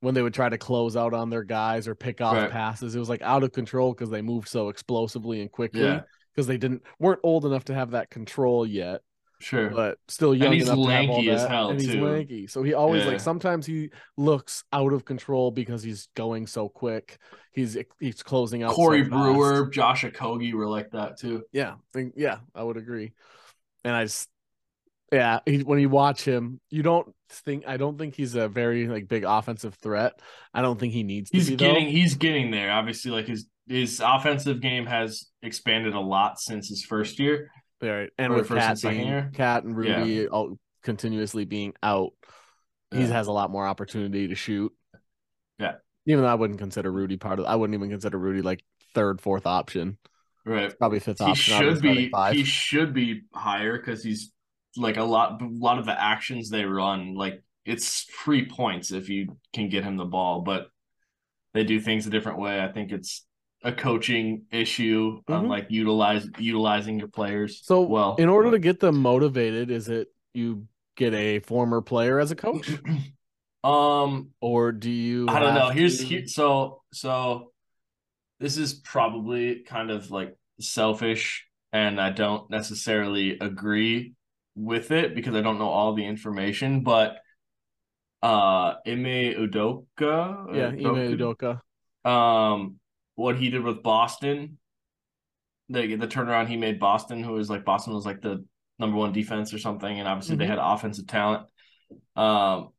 when 0.00 0.14
they 0.14 0.22
would 0.22 0.34
try 0.34 0.48
to 0.48 0.58
close 0.58 0.96
out 0.96 1.12
on 1.12 1.28
their 1.28 1.42
guys 1.42 1.88
or 1.88 1.94
pick 1.96 2.20
off 2.20 2.36
Right. 2.36 2.50
passes. 2.50 2.94
It 2.94 3.00
was 3.00 3.08
like 3.08 3.22
out 3.22 3.42
of 3.42 3.50
control 3.52 3.92
because 3.92 4.10
they 4.10 4.22
moved 4.22 4.46
so 4.48 4.68
explosively 4.68 5.40
and 5.40 5.50
quickly 5.50 5.80
Yeah. 5.82 6.02
because 6.32 6.46
they 6.46 6.56
didn't 6.58 6.82
weren't 7.00 7.18
old 7.24 7.44
enough 7.44 7.64
to 7.64 7.74
have 7.74 7.90
that 7.90 8.08
control 8.08 8.64
yet 8.64 9.00
sure 9.40 9.70
but 9.70 9.98
still 10.08 10.34
young 10.34 10.52
he's 10.52 10.64
enough 10.64 10.82
to 10.84 10.90
have 10.90 11.08
all 11.10 11.16
lanky 11.16 11.30
as 11.30 11.42
that, 11.42 11.50
hell, 11.50 11.70
and 11.70 11.80
he's 11.80 11.90
too. 11.90 12.04
lanky. 12.04 12.46
So 12.46 12.62
he 12.62 12.74
always 12.74 13.02
Yeah. 13.04 13.08
like 13.12 13.20
sometimes 13.20 13.66
he 13.66 13.90
looks 14.16 14.64
out 14.72 14.92
of 14.92 15.04
control 15.04 15.50
because 15.50 15.82
he's 15.82 16.08
going 16.14 16.46
so 16.46 16.68
quick. 16.68 17.18
He's 17.52 17.76
he's 18.00 18.22
closing 18.22 18.62
out. 18.62 18.70
so 18.70 18.76
Corey 18.76 19.02
fast. 19.04 19.10
Brewer 19.10 19.66
Josh 19.70 20.04
Okogie 20.04 20.52
were 20.54 20.68
like 20.68 20.90
that 20.92 21.18
too 21.18 21.44
Yeah, 21.52 21.74
think, 21.92 22.14
yeah, 22.16 22.38
I 22.54 22.62
would 22.62 22.76
agree. 22.76 23.12
And 23.84 23.94
I 23.94 24.04
just 24.04 24.28
yeah, 25.12 25.40
he, 25.46 25.60
when 25.62 25.78
you 25.78 25.88
watch 25.88 26.22
him, 26.24 26.60
you 26.70 26.82
don't 26.82 27.14
think 27.30 27.64
I 27.66 27.76
don't 27.78 27.96
think 27.98 28.14
he's 28.14 28.34
a 28.34 28.48
very 28.48 28.88
like 28.88 29.08
big 29.08 29.24
offensive 29.24 29.74
threat. 29.74 30.20
I 30.52 30.62
don't 30.62 30.78
think 30.78 30.92
he 30.92 31.02
needs 31.02 31.30
to 31.30 31.38
he's 31.38 31.46
be 31.46 31.56
getting 31.56 31.86
though. 31.86 31.90
he's 31.90 32.14
getting 32.16 32.50
there 32.50 32.70
obviously 32.70 33.10
like 33.10 33.26
his 33.26 33.46
his 33.68 34.00
offensive 34.04 34.60
game 34.60 34.86
has 34.86 35.26
expanded 35.42 35.94
a 35.94 36.00
lot 36.00 36.40
since 36.40 36.68
his 36.68 36.84
first 36.84 37.18
year 37.18 37.50
Right. 37.80 38.10
And 38.18 38.32
with 38.34 38.48
first 38.48 38.66
and 38.66 38.80
KAT 38.82 38.90
being? 38.90 39.30
KAT 39.32 39.64
and 39.64 39.84
Yeah. 40.08 40.24
All 40.26 40.58
continuously 40.82 41.44
being 41.44 41.74
out, 41.82 42.12
he 42.90 43.00
Yeah. 43.00 43.06
has 43.08 43.26
a 43.26 43.32
lot 43.32 43.50
more 43.50 43.66
opportunity 43.66 44.28
to 44.28 44.34
shoot. 44.34 44.72
Yeah. 45.58 45.76
Even 46.06 46.22
though 46.22 46.30
I 46.30 46.34
wouldn't 46.34 46.58
consider 46.58 46.90
Rudy 46.90 47.16
part 47.16 47.38
of 47.38 47.44
I 47.46 47.56
wouldn't 47.56 47.74
even 47.74 47.90
consider 47.90 48.18
Rudy 48.18 48.42
like 48.42 48.64
third, 48.94 49.20
fourth 49.20 49.46
option. 49.46 49.98
right 50.44 50.76
Probably 50.78 50.98
fifth 51.00 51.18
he 51.18 51.24
option. 51.24 51.54
out 51.54 51.58
should 51.60 51.82
be 51.82 51.88
starting 51.88 52.10
five. 52.10 52.34
he 52.34 52.44
should 52.44 52.94
be 52.94 53.22
higher 53.34 53.76
because 53.76 54.02
he's 54.02 54.32
like 54.76 54.96
a 54.96 55.02
lot 55.04 55.42
a 55.42 55.46
lot 55.46 55.78
of 55.78 55.84
the 55.86 56.00
actions 56.00 56.48
they 56.48 56.64
run 56.64 57.14
like 57.14 57.42
it's 57.66 58.04
free 58.04 58.46
points 58.46 58.92
if 58.92 59.08
you 59.10 59.36
can 59.52 59.68
get 59.68 59.84
him 59.84 59.96
the 59.98 60.04
ball, 60.06 60.40
but 60.40 60.70
they 61.52 61.64
do 61.64 61.78
things 61.80 62.06
a 62.06 62.10
different 62.10 62.38
way. 62.38 62.62
I 62.62 62.68
think 62.72 62.92
it's 62.92 63.26
a 63.62 63.72
coaching 63.72 64.44
issue 64.52 65.20
on 65.28 65.44
Mhm. 65.46 65.48
like 65.48 65.66
utilize 65.70 66.28
utilizing 66.38 66.98
your 66.98 67.08
players. 67.08 67.60
So, 67.64 67.82
well, 67.82 68.14
in 68.16 68.28
order 68.28 68.52
to 68.52 68.58
get 68.58 68.80
them 68.80 68.98
motivated, 69.02 69.70
is 69.70 69.88
it 69.88 70.08
you 70.32 70.66
get 70.96 71.14
a 71.14 71.40
former 71.40 71.80
player 71.80 72.18
as 72.20 72.30
a 72.30 72.36
coach, 72.36 72.70
um, 73.64 74.30
or 74.40 74.72
do 74.72 74.90
you? 74.90 75.26
I 75.28 75.40
don't 75.40 75.54
know. 75.54 75.70
Here's 75.70 75.98
to- 75.98 76.04
here, 76.04 76.26
so 76.26 76.82
so 76.92 77.52
this 78.40 78.56
is 78.56 78.74
probably 78.74 79.60
kind 79.60 79.90
of 79.90 80.10
like 80.10 80.36
selfish, 80.60 81.46
and 81.72 82.00
I 82.00 82.10
don't 82.10 82.48
necessarily 82.50 83.38
agree 83.40 84.14
with 84.54 84.90
it 84.92 85.14
because 85.14 85.34
I 85.34 85.40
don't 85.40 85.58
know 85.58 85.68
all 85.68 85.94
the 85.94 86.04
information, 86.04 86.82
but 86.82 87.18
uh 88.22 88.74
Ime 88.86 89.34
Udoka, 89.38 90.54
yeah, 90.54 90.68
Ime 90.68 91.16
Udoka. 91.16 91.60
um 92.04 92.80
what 93.18 93.36
he 93.36 93.50
did 93.50 93.62
with 93.62 93.82
Boston, 93.82 94.58
the 95.68 95.96
the 95.96 96.06
turnaround 96.08 96.48
he 96.48 96.56
made 96.56 96.78
Boston, 96.78 97.22
who 97.22 97.32
was 97.32 97.50
like 97.50 97.64
Boston 97.64 97.94
was 97.94 98.06
like 98.06 98.22
the 98.22 98.44
number 98.78 98.96
one 98.96 99.12
defense 99.12 99.52
or 99.52 99.58
something, 99.58 99.98
and 99.98 100.08
obviously 100.08 100.36
they 100.36 100.46
Mhm. 100.46 100.50
had 100.50 100.58
offensive 100.60 101.06
talent. 101.06 101.46
Um, 102.16 102.70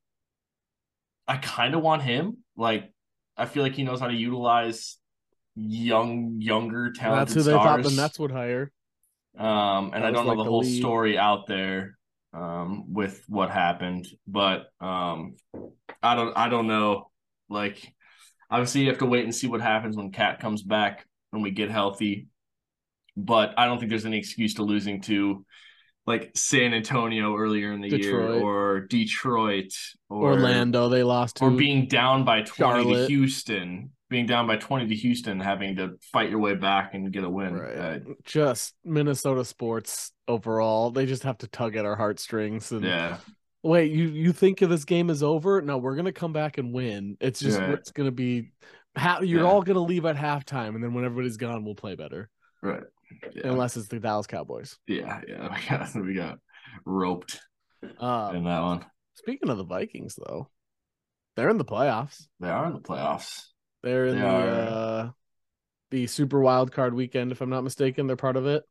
I 1.28 1.38
kind 1.38 1.76
of 1.76 1.82
want 1.82 2.02
him. 2.02 2.38
Like, 2.56 2.92
I 3.38 3.46
feel 3.46 3.64
like 3.64 3.74
he 3.74 3.84
knows 3.84 4.00
how 4.00 4.08
to 4.08 4.14
utilize 4.14 4.98
young, 5.56 6.42
younger, 6.42 6.92
talented 6.92 7.28
That's 7.28 7.34
who 7.34 7.44
they 7.44 7.52
thought 7.52 7.84
the 7.84 7.90
Nets 7.92 8.20
would 8.20 8.32
hire. 8.32 8.72
Um, 9.38 9.92
and 9.94 10.04
That 10.04 10.06
I 10.06 10.12
don't 10.12 10.26
know 10.26 10.30
like 10.32 10.38
the 10.38 10.44
the 10.44 10.50
whole 10.50 10.64
story 10.64 11.18
out 11.18 11.48
there 11.48 11.98
um 12.34 12.94
with 12.94 13.24
what 13.28 13.50
happened, 13.50 14.08
but 14.28 14.68
um 14.80 15.36
I 16.04 16.16
don't 16.16 16.38
I 16.38 16.50
don't 16.50 16.68
know. 16.68 17.10
Like 17.50 17.94
obviously 18.50 18.82
you 18.82 18.90
have 18.90 19.00
to 19.00 19.06
wait 19.06 19.24
and 19.24 19.34
see 19.34 19.48
what 19.48 19.62
happens 19.62 19.96
when 19.96 20.12
KAT 20.12 20.40
comes 20.40 20.62
back 20.62 21.06
when 21.32 21.42
we 21.42 21.52
get 21.52 21.70
healthy. 21.70 22.28
But 23.16 23.54
I 23.58 23.66
don't 23.66 23.80
think 23.80 23.90
there's 23.90 24.06
any 24.06 24.18
excuse 24.18 24.56
to 24.56 24.64
losing 24.64 25.02
to 25.04 25.46
like 26.10 26.32
San 26.36 26.74
Antonio 26.74 27.36
earlier 27.36 27.72
in 27.72 27.82
the 27.82 27.90
year 27.90 28.20
or 28.20 28.82
Detroit 28.82 29.74
or 30.10 30.34
Orlando, 30.34 30.90
they 30.90 31.04
lost 31.04 31.38
to. 31.38 31.46
or 31.46 31.52
being 31.52 31.86
down 31.86 32.26
by 32.26 32.42
20 32.42 32.94
to 32.94 33.06
Houston, 33.06 33.92
being 34.10 34.26
down 34.26 34.48
by 34.48 34.58
20 34.58 34.88
to 34.88 34.96
Houston, 34.96 35.40
having 35.40 35.76
to 35.76 36.00
fight 36.12 36.32
your 36.32 36.40
way 36.40 36.56
back 36.56 36.96
and 36.96 37.12
get 37.14 37.24
a 37.24 37.30
win. 37.30 37.54
Right. 37.54 37.78
Uh, 37.78 38.00
just 38.26 38.74
Minnesota 38.84 39.46
sports 39.46 40.12
overall. 40.28 40.90
They 40.90 41.06
just 41.06 41.24
have 41.24 41.38
to 41.40 41.48
tug 41.48 41.76
at 41.76 41.86
our 41.86 41.96
heartstrings. 41.96 42.72
And 42.72 42.84
yeah. 42.84 43.18
Wait, 43.64 43.92
you 43.92 44.06
you 44.08 44.32
think 44.34 44.60
this 44.60 44.86
game 44.86 45.10
is 45.10 45.24
over? 45.24 45.62
No, 45.62 45.78
we're 45.78 45.96
gonna 45.96 46.12
come 46.12 46.34
back 46.34 46.58
and 46.58 46.74
win. 46.74 47.18
It's 47.20 47.40
just 47.40 47.60
Right. 47.60 47.72
it's 47.72 47.92
gonna 47.92 48.12
be. 48.12 48.52
Ha- 48.98 49.20
you're 49.22 49.42
Yeah. 49.44 49.48
all 49.48 49.62
gonna 49.62 49.80
leave 49.84 50.06
at 50.06 50.16
halftime, 50.16 50.76
and 50.76 50.84
then 50.84 50.94
when 50.94 51.06
everybody's 51.06 51.38
gone, 51.38 51.64
we'll 51.64 51.76
play 51.76 51.96
better. 51.96 52.30
Right. 52.62 52.84
Yeah. 53.36 53.48
Unless 53.50 53.78
it's 53.78 53.88
the 53.88 54.00
Dallas 54.00 54.28
Cowboys. 54.28 54.78
yeah. 54.88 55.22
Yeah. 55.28 55.50
We 55.56 55.68
got, 55.70 55.96
we 56.06 56.14
got 56.14 56.40
roped 56.86 57.40
Uh, 58.00 58.32
in 58.36 58.44
that 58.44 58.62
one. 58.62 58.86
speaking 59.16 59.50
of 59.50 59.58
the 59.58 59.64
Vikings, 59.64 60.16
though, 60.16 60.50
they're 61.36 61.50
in 61.50 61.58
the 61.58 61.66
playoffs. 61.66 62.28
They 62.40 62.50
are 62.50 62.66
in 62.68 62.74
the 62.74 62.82
playoffs. 62.82 63.46
They're 63.84 64.08
in 64.08 64.16
They 64.16 64.22
the 64.22 64.28
are. 64.28 64.50
uh, 64.50 65.10
the 65.92 66.06
Super 66.08 66.40
Wild 66.42 66.72
Card 66.72 66.94
Weekend, 66.94 67.32
if 67.32 67.42
I'm 67.42 67.50
not 67.50 67.64
mistaken. 67.64 68.06
They're 68.08 68.16
part 68.16 68.36
of 68.36 68.46
it. 68.46 68.64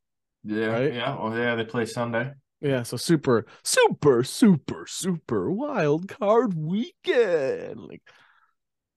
Yeah. 0.45 0.67
Right? 0.67 0.93
Yeah. 0.95 1.19
Well, 1.21 1.37
yeah. 1.37 1.55
They 1.55 1.65
play 1.65 1.87
Sunday. 1.87 2.33
Yeah, 2.61 2.83
so 2.83 2.97
super, 2.97 3.47
super, 3.63 4.25
super, 4.25 4.85
super 4.89 5.51
wild 5.51 6.09
card 6.09 6.55
weekend. 6.55 7.79
Like, 7.79 8.03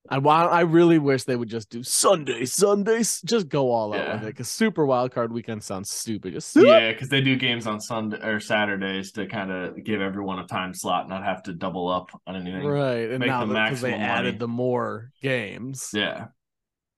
I 0.09 0.17
want, 0.17 0.51
I 0.51 0.61
really 0.61 0.97
wish 0.97 1.25
they 1.25 1.35
would 1.35 1.47
just 1.47 1.69
do 1.69 1.83
Sunday, 1.83 2.45
Sundays, 2.45 3.21
just 3.21 3.49
go 3.49 3.71
all 3.71 3.93
out 3.93 3.99
Yeah. 3.99 4.13
with 4.15 4.23
it. 4.23 4.27
Because 4.27 4.47
super 4.49 4.83
wild 4.83 5.11
card 5.11 5.31
weekend 5.31 5.63
sounds 5.63 5.91
stupid. 5.91 6.33
Just 6.33 6.51
super. 6.51 6.65
Yeah, 6.65 6.91
because 6.91 7.09
they 7.09 7.21
do 7.21 7.35
games 7.35 7.67
on 7.67 7.79
Sunday 7.79 8.17
or 8.27 8.39
Saturdays 8.39 9.11
to 9.11 9.27
kind 9.27 9.51
of 9.51 9.83
give 9.83 10.01
everyone 10.01 10.39
a 10.39 10.47
time 10.47 10.73
slot, 10.73 11.07
not 11.07 11.23
have 11.23 11.43
to 11.43 11.53
double 11.53 11.87
up 11.87 12.09
on 12.25 12.35
anything. 12.35 12.65
right. 12.65 13.11
And 13.11 13.19
Make 13.19 13.27
now 13.27 13.45
the 13.45 13.53
because 13.53 13.81
they 13.81 13.91
maximum 13.91 14.01
added 14.17 14.39
the 14.39 14.47
more 14.47 15.11
games, 15.21 15.89
Yeah. 15.93 16.27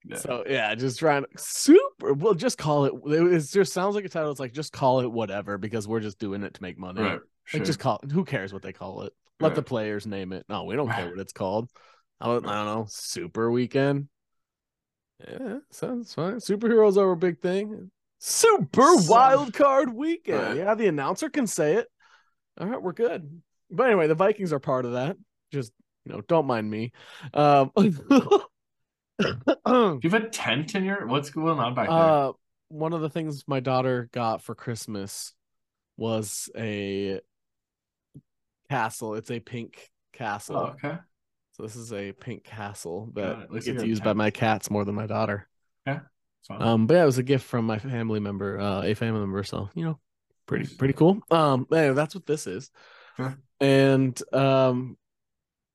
Yeah. 0.05 0.17
so 0.17 0.43
yeah, 0.47 0.75
just 0.75 0.99
trying 0.99 1.25
super. 1.37 2.13
Well, 2.13 2.33
just 2.33 2.57
call 2.57 2.85
it. 2.85 2.93
It 3.05 3.39
just 3.51 3.71
sounds 3.73 3.95
like 3.95 4.05
a 4.05 4.09
title. 4.09 4.31
It's 4.31 4.39
like 4.39 4.51
just 4.53 4.73
call 4.73 4.99
it 4.99 5.11
whatever 5.11 5.57
because 5.57 5.87
we're 5.87 6.01
just 6.01 6.19
doing 6.19 6.43
it 6.43 6.53
to 6.55 6.61
make 6.61 6.77
money. 6.77 7.01
right. 7.01 7.19
Sure. 7.45 7.59
Like 7.59 7.65
just 7.67 7.79
call. 7.79 7.99
Who 8.11 8.25
cares 8.25 8.51
what 8.53 8.61
they 8.61 8.73
call 8.73 9.03
it? 9.03 9.13
Let 9.39 9.55
the 9.55 9.61
players 9.63 10.05
name 10.07 10.31
it. 10.33 10.45
No, 10.49 10.63
we 10.65 10.75
don't 10.75 10.89
care 10.89 11.09
what 11.09 11.19
it's 11.19 11.33
called. 11.33 11.69
I 12.21 12.27
don't, 12.27 12.45
I 12.47 12.63
don't 12.63 12.65
know. 12.75 12.85
Super 12.89 13.49
weekend. 13.51 14.07
Yeah, 15.27 15.57
sounds 15.71 16.13
fine. 16.13 16.35
Superheroes 16.35 16.97
are 16.97 17.11
a 17.11 17.17
big 17.17 17.39
thing. 17.39 17.91
Super 18.19 18.97
So- 18.99 19.11
wild 19.11 19.53
card 19.53 19.93
weekend. 19.93 20.41
Right. 20.41 20.57
Yeah, 20.57 20.75
the 20.75 20.87
announcer 20.87 21.29
can 21.29 21.47
say 21.47 21.75
it. 21.75 21.87
All 22.59 22.67
right, 22.67 22.81
we're 22.81 22.93
good. 22.93 23.41
But 23.71 23.87
anyway, 23.87 24.07
the 24.07 24.15
Vikings 24.15 24.53
are 24.53 24.59
part 24.59 24.85
of 24.85 24.93
that. 24.93 25.17
Just 25.51 25.71
you 26.05 26.11
know, 26.13 26.21
don't 26.21 26.45
mind 26.45 26.69
me. 26.69 26.91
Um, 27.33 27.71
Do 29.19 29.99
you 30.01 30.09
have 30.09 30.13
a 30.13 30.29
tent 30.29 30.75
in 30.75 30.83
your? 30.83 31.07
What's 31.07 31.29
going 31.29 31.59
on 31.59 31.75
back 31.75 31.89
there? 31.89 31.97
uh, 31.97 32.31
one 32.69 32.93
of 32.93 33.01
the 33.01 33.09
things 33.09 33.43
my 33.47 33.59
daughter 33.59 34.09
got 34.11 34.41
for 34.41 34.55
Christmas 34.55 35.33
was 35.97 36.49
a 36.57 37.19
castle. 38.69 39.15
It's 39.15 39.31
a 39.31 39.39
pink 39.39 39.91
castle. 40.13 40.57
oh, 40.57 40.87
okay. 40.87 40.97
So 41.51 41.63
this 41.63 41.75
is 41.75 41.93
a 41.93 42.13
pink 42.13 42.43
castle 42.43 43.11
that 43.13 43.51
like 43.51 43.63
gets 43.63 43.83
used 43.83 44.03
by 44.03 44.13
my 44.13 44.31
cats 44.31 44.71
more 44.71 44.85
than 44.85 44.95
my 44.95 45.05
daughter. 45.05 45.47
Fine. 46.47 46.61
Um, 46.61 46.87
but 46.87 46.95
yeah, 46.95 47.03
it 47.03 47.07
was 47.07 47.17
a 47.17 47.23
gift 47.23 47.45
from 47.45 47.65
my 47.65 47.79
family 47.79 48.19
member, 48.19 48.59
uh, 48.59 48.83
a 48.83 48.93
family 48.93 49.21
member. 49.21 49.43
So 49.43 49.69
you 49.75 49.85
know, 49.85 49.99
pretty 50.45 50.67
pretty 50.75 50.93
cool. 50.93 51.21
Um, 51.31 51.67
anyway, 51.71 51.93
that's 51.93 52.15
what 52.15 52.25
this 52.25 52.47
is. 52.47 52.69
Sure. 53.15 53.37
And 53.61 54.21
um, 54.33 54.97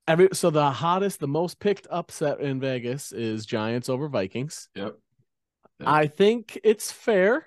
every 0.09 0.29
so 0.33 0.51
the 0.51 0.71
hottest, 0.71 1.21
the 1.21 1.29
most 1.29 1.61
picked 1.61 1.87
upset 1.91 2.41
in 2.41 2.59
Vegas 2.61 3.13
is 3.13 3.47
Giants 3.47 3.89
over 3.89 4.09
Vikings. 4.09 4.69
yep. 4.75 4.97
Yeah. 5.81 5.93
I 5.93 6.09
think 6.09 6.59
it's 6.65 6.91
fair, 6.91 7.47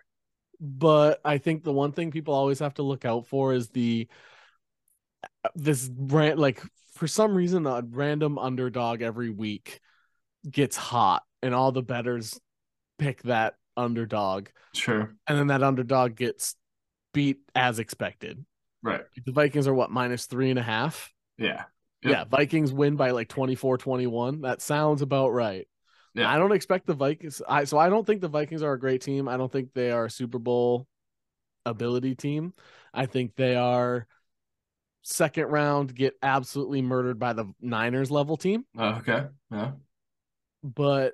but 0.61 1.19
I 1.25 1.37
think 1.37 1.65
the 1.65 1.73
one 1.73 1.91
thing 1.91 2.11
people 2.11 2.33
always 2.33 2.59
have 2.59 2.75
to 2.75 2.83
look 2.83 3.03
out 3.03 3.27
for 3.27 3.53
is 3.53 3.67
the 3.69 4.07
this 5.55 5.87
brand 5.89 6.39
like 6.39 6.61
for 6.93 7.07
some 7.07 7.35
reason 7.35 7.65
a 7.67 7.83
random 7.89 8.37
underdog 8.37 9.01
every 9.01 9.29
week 9.29 9.79
gets 10.49 10.77
hot 10.77 11.23
and 11.41 11.53
all 11.53 11.71
the 11.71 11.81
betters 11.81 12.39
pick 12.99 13.21
that 13.23 13.55
underdog 13.75 14.47
Sure. 14.73 15.13
and 15.27 15.37
then 15.37 15.47
that 15.47 15.63
underdog 15.63 16.15
gets 16.15 16.55
beat 17.13 17.39
as 17.55 17.79
expected. 17.79 18.45
Right. 18.83 19.01
The 19.25 19.31
Vikings 19.33 19.67
are 19.67 19.73
what 19.73 19.91
minus 19.91 20.25
three 20.25 20.49
and 20.49 20.57
a 20.59 20.63
half. 20.63 21.11
Yeah. 21.37 21.63
Yep. 22.03 22.11
Yeah, 22.11 22.23
Vikings 22.25 22.73
win 22.73 22.95
by 22.95 23.11
like 23.11 23.27
24 23.27 23.77
21. 23.77 24.41
That 24.41 24.61
sounds 24.61 25.01
about 25.01 25.29
right. 25.29 25.67
Yeah. 26.13 26.29
I 26.29 26.37
don't 26.37 26.51
expect 26.51 26.87
the 26.87 26.93
Vikings. 26.93 27.41
I 27.47 27.63
so 27.63 27.77
I 27.77 27.89
don't 27.89 28.05
think 28.05 28.21
the 28.21 28.27
Vikings 28.27 28.63
are 28.63 28.73
a 28.73 28.79
great 28.79 29.01
team. 29.01 29.27
I 29.27 29.37
don't 29.37 29.51
think 29.51 29.73
they 29.73 29.91
are 29.91 30.05
a 30.05 30.09
Super 30.09 30.39
Bowl 30.39 30.87
ability 31.65 32.15
team. 32.15 32.53
I 32.93 33.05
think 33.05 33.35
they 33.35 33.55
are 33.55 34.07
second 35.03 35.45
round 35.47 35.95
get 35.95 36.15
absolutely 36.21 36.81
murdered 36.81 37.19
by 37.19 37.33
the 37.33 37.51
Niners 37.61 38.11
level 38.11 38.37
team. 38.37 38.65
Oh, 38.77 38.95
okay. 38.95 39.25
Yeah. 39.51 39.71
But 40.63 41.13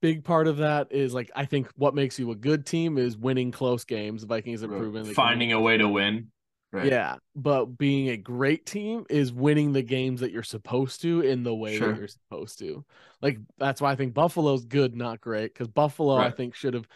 big 0.00 0.24
part 0.24 0.48
of 0.48 0.58
that 0.58 0.92
is 0.92 1.14
like 1.14 1.30
I 1.34 1.44
think 1.46 1.70
what 1.76 1.94
makes 1.94 2.18
you 2.18 2.30
a 2.30 2.36
good 2.36 2.66
team 2.66 2.98
is 2.98 3.16
winning 3.16 3.52
close 3.52 3.84
games. 3.84 4.22
The 4.22 4.28
Vikings 4.28 4.60
have 4.60 4.70
proven 4.70 5.04
Finding 5.14 5.52
a 5.52 5.60
way 5.60 5.76
to 5.78 5.88
win. 5.88 6.30
Right. 6.74 6.90
Yeah, 6.90 7.18
but 7.36 7.66
being 7.78 8.08
a 8.08 8.16
great 8.16 8.66
team 8.66 9.06
is 9.08 9.32
winning 9.32 9.72
the 9.72 9.82
games 9.82 10.22
that 10.22 10.32
you're 10.32 10.42
supposed 10.42 11.02
to 11.02 11.20
in 11.20 11.44
the 11.44 11.54
way 11.54 11.78
Sure. 11.78 11.92
that 11.92 11.98
you're 12.00 12.08
supposed 12.08 12.58
to. 12.58 12.84
Like 13.22 13.38
that's 13.58 13.80
why 13.80 13.92
I 13.92 13.94
think 13.94 14.12
Buffalo's 14.12 14.64
good, 14.64 14.96
not 14.96 15.20
great. 15.20 15.54
Because 15.54 15.68
Buffalo, 15.68 16.16
I 16.16 16.32
think, 16.32 16.56
should 16.56 16.74
have. 16.74 16.88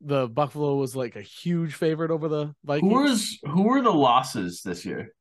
The 0.00 0.28
Buffalo 0.28 0.76
was 0.76 0.94
like 0.94 1.16
a 1.16 1.20
huge 1.20 1.74
favorite 1.74 2.12
over 2.12 2.28
the 2.28 2.54
Vikings. 2.64 2.92
Who 2.92 3.02
was 3.02 3.38
who 3.44 3.62
were 3.64 3.82
the 3.82 3.92
losses 3.92 4.62
this 4.62 4.84
year? 4.86 5.12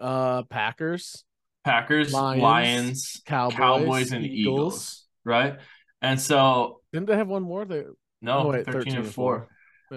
uh 0.00 0.44
Packers, 0.44 1.24
Packers, 1.64 2.12
Lions, 2.12 2.42
Lions, 2.42 3.22
Cowboys, 3.26 3.56
Cowboys, 3.56 4.12
and 4.12 4.24
Eagles. 4.24 4.36
Eagles. 4.38 5.06
Right. 5.24 5.58
And 6.02 6.20
so 6.20 6.82
Didn't 6.92 7.06
they 7.08 7.16
have 7.16 7.28
one 7.28 7.42
more? 7.42 7.64
They 7.64 7.82
no, 8.22 8.38
Oh, 8.38 8.48
wait, 8.50 8.64
13, 8.66 8.94
and 8.96 9.04
and 9.04 9.12
4. 9.12 9.48
Yeah. 9.48 9.53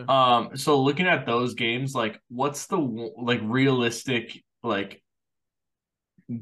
Um, 0.08 0.58
so 0.58 0.82
looking 0.82 1.08
at 1.08 1.26
those 1.26 1.54
games, 1.54 1.94
like 1.96 2.20
what's 2.30 2.68
the 2.68 2.78
like 2.78 3.40
realistic 3.44 4.44
like 4.64 5.02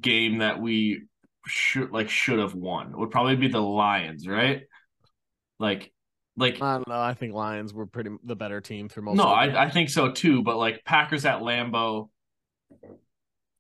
game 0.02 0.40
that 0.40 0.60
we 0.60 1.04
should 1.48 1.92
like 1.92 2.10
should 2.10 2.40
have 2.40 2.56
won? 2.56 2.92
It 2.92 2.98
would 2.98 3.12
probably 3.12 3.36
be 3.36 3.48
the 3.48 3.62
Lions, 3.62 4.28
right? 4.28 4.64
Like 5.60 5.92
like 6.38 6.62
I 6.62 6.74
don't 6.76 6.88
know. 6.88 7.00
I 7.00 7.14
think 7.14 7.34
Lions 7.34 7.74
were 7.74 7.86
pretty 7.86 8.12
the 8.24 8.36
better 8.36 8.62
team 8.62 8.90
through 8.90 9.04
most. 9.04 9.18
no, 9.18 9.24
of 9.24 9.52
the 9.52 9.58
I, 9.58 9.66
I 9.66 9.70
think 9.70 9.90
so 9.90 10.12
too, 10.12 10.44
but 10.44 10.58
like 10.58 10.84
Packers 10.84 11.26
at 11.26 11.40
Lambeau, 11.40 12.10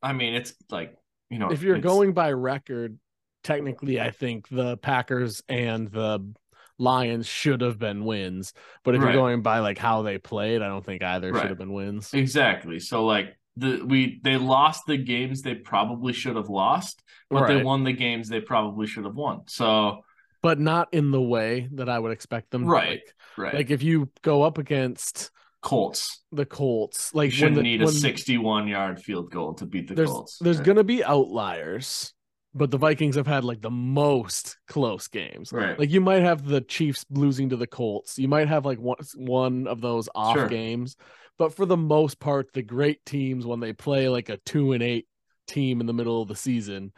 I 0.01 0.13
mean 0.13 0.33
it's 0.33 0.53
like 0.69 0.95
you 1.29 1.39
know, 1.39 1.51
if 1.51 1.61
you're 1.61 1.79
going 1.79 2.13
by 2.13 2.31
record, 2.31 2.99
technically, 3.43 3.99
I 3.99 4.11
think 4.11 4.47
the 4.49 4.77
Packers 4.77 5.41
and 5.47 5.89
the 5.89 6.33
Lions 6.77 7.25
should 7.27 7.61
have 7.61 7.79
been 7.79 8.03
wins. 8.05 8.53
But 8.83 8.95
if 8.95 9.01
Right. 9.01 9.13
you're 9.13 9.21
going 9.21 9.41
by 9.41 9.59
like 9.59 9.77
how 9.77 10.01
they 10.01 10.17
played, 10.17 10.61
I 10.61 10.67
don't 10.67 10.83
think 10.85 11.03
either 11.03 11.31
Right. 11.31 11.41
should 11.41 11.49
have 11.49 11.57
been 11.57 11.73
wins. 11.73 12.13
exactly. 12.13 12.79
So 12.79 13.05
like 13.05 13.37
the 13.57 13.81
we 13.85 14.19
they 14.23 14.37
lost 14.37 14.85
the 14.85 14.97
games 14.97 15.41
they 15.41 15.55
probably 15.55 16.11
should 16.13 16.35
have 16.35 16.49
lost, 16.49 17.01
but 17.29 17.47
they 17.47 17.63
won 17.63 17.83
the 17.85 17.93
games 17.93 18.27
they 18.27 18.41
probably 18.41 18.87
should 18.87 19.05
have 19.05 19.15
won. 19.15 19.41
So 19.47 20.03
But 20.41 20.59
not 20.59 20.89
in 20.93 21.11
the 21.11 21.21
way 21.21 21.69
that 21.73 21.87
I 21.89 21.97
would 21.97 22.11
expect 22.11 22.51
them. 22.51 22.65
Right. 22.65 22.89
Like, 22.89 23.13
right, 23.37 23.53
like 23.55 23.69
if 23.71 23.81
you 23.81 24.09
go 24.21 24.43
up 24.43 24.57
against 24.57 25.31
Colts. 25.61 26.21
the 26.31 26.45
Colts, 26.45 27.15
like 27.15 27.29
when 27.29 27.31
shouldn't 27.31 27.55
the, 27.55 27.63
need 27.63 27.81
a 27.81 27.85
when 27.85 27.93
61 27.93 28.67
yard 28.67 29.01
field 29.01 29.31
goal 29.31 29.53
to 29.55 29.65
beat 29.65 29.87
the 29.87 29.95
there's 29.95 30.09
Colts. 30.11 30.37
there's 30.39 30.57
right. 30.57 30.65
gonna 30.65 30.83
be 30.83 31.03
outliers, 31.03 32.13
but 32.55 32.71
the 32.71 32.77
Vikings 32.77 33.17
have 33.17 33.27
had 33.27 33.43
like 33.43 33.61
the 33.61 33.69
most 33.69 34.57
close 34.67 35.07
games. 35.09 35.51
right. 35.51 35.77
Like 35.77 35.91
you 35.91 35.99
might 36.01 36.23
have 36.23 36.45
the 36.45 36.61
Chiefs 36.61 37.05
losing 37.11 37.49
to 37.49 37.57
the 37.57 37.67
Colts. 37.67 38.17
You 38.17 38.29
might 38.29 38.47
have 38.47 38.65
like 38.65 38.79
one 38.79 38.97
one 39.15 39.67
of 39.67 39.81
those 39.81 40.07
off 40.15 40.37
Sure. 40.37 40.47
games, 40.47 40.95
but 41.37 41.53
for 41.53 41.65
the 41.65 41.77
most 41.77 42.19
part, 42.19 42.53
the 42.53 42.63
great 42.63 43.05
teams 43.05 43.45
when 43.45 43.59
they 43.59 43.73
play 43.73 44.07
like 44.07 44.29
a 44.29 44.37
two 44.37 44.71
and 44.71 44.81
eight 44.81 45.05
team 45.47 45.81
in 45.81 45.85
the 45.85 45.93
middle 45.93 46.21
of 46.21 46.27
the 46.29 46.35
season, 46.35 46.93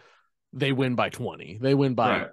they 0.53 0.71
win 0.71 0.93
by 0.95 1.09
twenty. 1.09 1.57
They 1.59 1.73
win 1.73 1.95
by 1.95 2.09
right. 2.19 2.29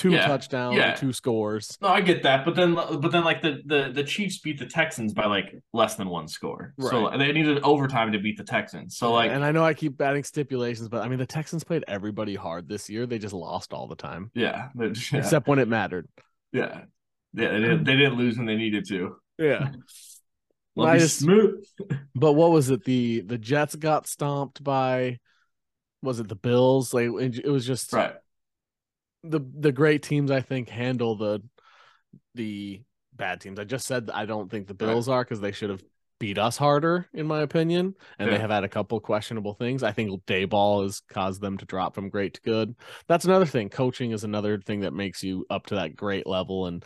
Two 0.00 0.10
Yeah. 0.12 0.26
touchdowns 0.26 0.76
Yeah. 0.76 0.94
two 0.94 1.12
scores. 1.12 1.76
No, 1.82 1.88
I 1.88 2.00
get 2.00 2.22
that, 2.22 2.44
but 2.44 2.56
then 2.56 2.74
but 2.74 3.12
then 3.12 3.22
like 3.22 3.42
the 3.42 3.60
the 3.66 3.92
the 3.92 4.02
Chiefs 4.02 4.38
beat 4.38 4.58
the 4.58 4.66
Texans 4.66 5.12
by 5.12 5.26
like 5.26 5.54
less 5.72 5.94
than 5.96 6.08
one 6.08 6.26
score. 6.26 6.72
So 6.80 7.10
they 7.18 7.32
needed 7.32 7.58
overtime 7.62 8.12
to 8.12 8.18
beat 8.18 8.38
the 8.38 8.44
Texans. 8.44 8.96
So 8.96 9.12
like 9.12 9.30
and 9.30 9.44
I 9.44 9.52
know 9.52 9.64
I 9.64 9.74
keep 9.74 10.00
adding 10.00 10.24
stipulations, 10.24 10.88
but 10.88 11.02
I 11.02 11.08
mean 11.08 11.18
the 11.18 11.26
Texans 11.26 11.62
played 11.64 11.84
everybody 11.86 12.34
hard 12.34 12.68
this 12.68 12.88
year. 12.88 13.06
They 13.06 13.18
just 13.18 13.34
lost 13.34 13.72
all 13.72 13.86
the 13.86 13.96
time, 13.96 14.30
yeah, 14.34 14.68
yeah, 14.78 14.92
except 15.12 15.46
when 15.46 15.58
it 15.58 15.68
mattered. 15.68 16.08
yeah. 16.52 16.82
Yeah, 17.32 17.52
they 17.52 17.60
didn't, 17.60 17.84
they 17.84 17.94
didn't 17.96 18.16
lose 18.18 18.36
when 18.36 18.46
they 18.46 18.56
needed 18.56 18.88
to. 18.88 19.14
Yeah. 19.38 19.70
I 20.78 20.98
just- 20.98 21.18
smooth. 21.20 21.62
But 22.14 22.32
what 22.32 22.50
was 22.50 22.70
it? 22.70 22.84
The 22.84 23.20
the 23.20 23.38
Jets 23.38 23.76
got 23.76 24.06
stomped 24.06 24.64
by 24.64 25.18
was 26.02 26.18
it 26.20 26.28
the 26.28 26.34
Bills? 26.36 26.94
Like 26.94 27.08
it 27.20 27.38
it 27.44 27.50
was 27.50 27.66
just 27.66 27.92
Right. 27.92 28.14
The 29.22 29.40
the 29.58 29.72
great 29.72 30.02
teams 30.02 30.30
I 30.30 30.40
think 30.40 30.68
handle 30.68 31.16
the 31.16 31.42
the 32.34 32.82
bad 33.14 33.40
teams. 33.40 33.58
I 33.58 33.64
just 33.64 33.86
said 33.86 34.10
I 34.12 34.24
don't 34.24 34.50
think 34.50 34.66
the 34.66 34.72
Right. 34.74 34.78
Bills 34.92 35.08
are 35.08 35.22
because 35.22 35.40
they 35.40 35.52
should 35.52 35.70
have 35.70 35.82
beat 36.18 36.38
us 36.38 36.56
harder, 36.56 37.06
in 37.14 37.26
my 37.26 37.40
opinion. 37.40 37.94
And 38.18 38.28
Yeah. 38.28 38.34
they 38.36 38.40
have 38.40 38.50
had 38.50 38.64
a 38.64 38.68
couple 38.68 39.00
questionable 39.00 39.54
things. 39.54 39.82
I 39.82 39.92
think 39.92 40.24
Daboll 40.26 40.82
has 40.84 41.00
caused 41.00 41.40
them 41.40 41.56
to 41.58 41.64
drop 41.64 41.94
from 41.94 42.10
great 42.10 42.34
to 42.34 42.40
good. 42.42 42.74
That's 43.08 43.24
another 43.24 43.46
thing. 43.46 43.68
Coaching 43.70 44.10
is 44.12 44.24
another 44.24 44.58
thing 44.60 44.80
that 44.80 44.92
makes 44.92 45.22
you 45.22 45.46
up 45.50 45.66
to 45.66 45.76
that 45.76 45.96
great 45.96 46.26
level. 46.26 46.66
And 46.66 46.84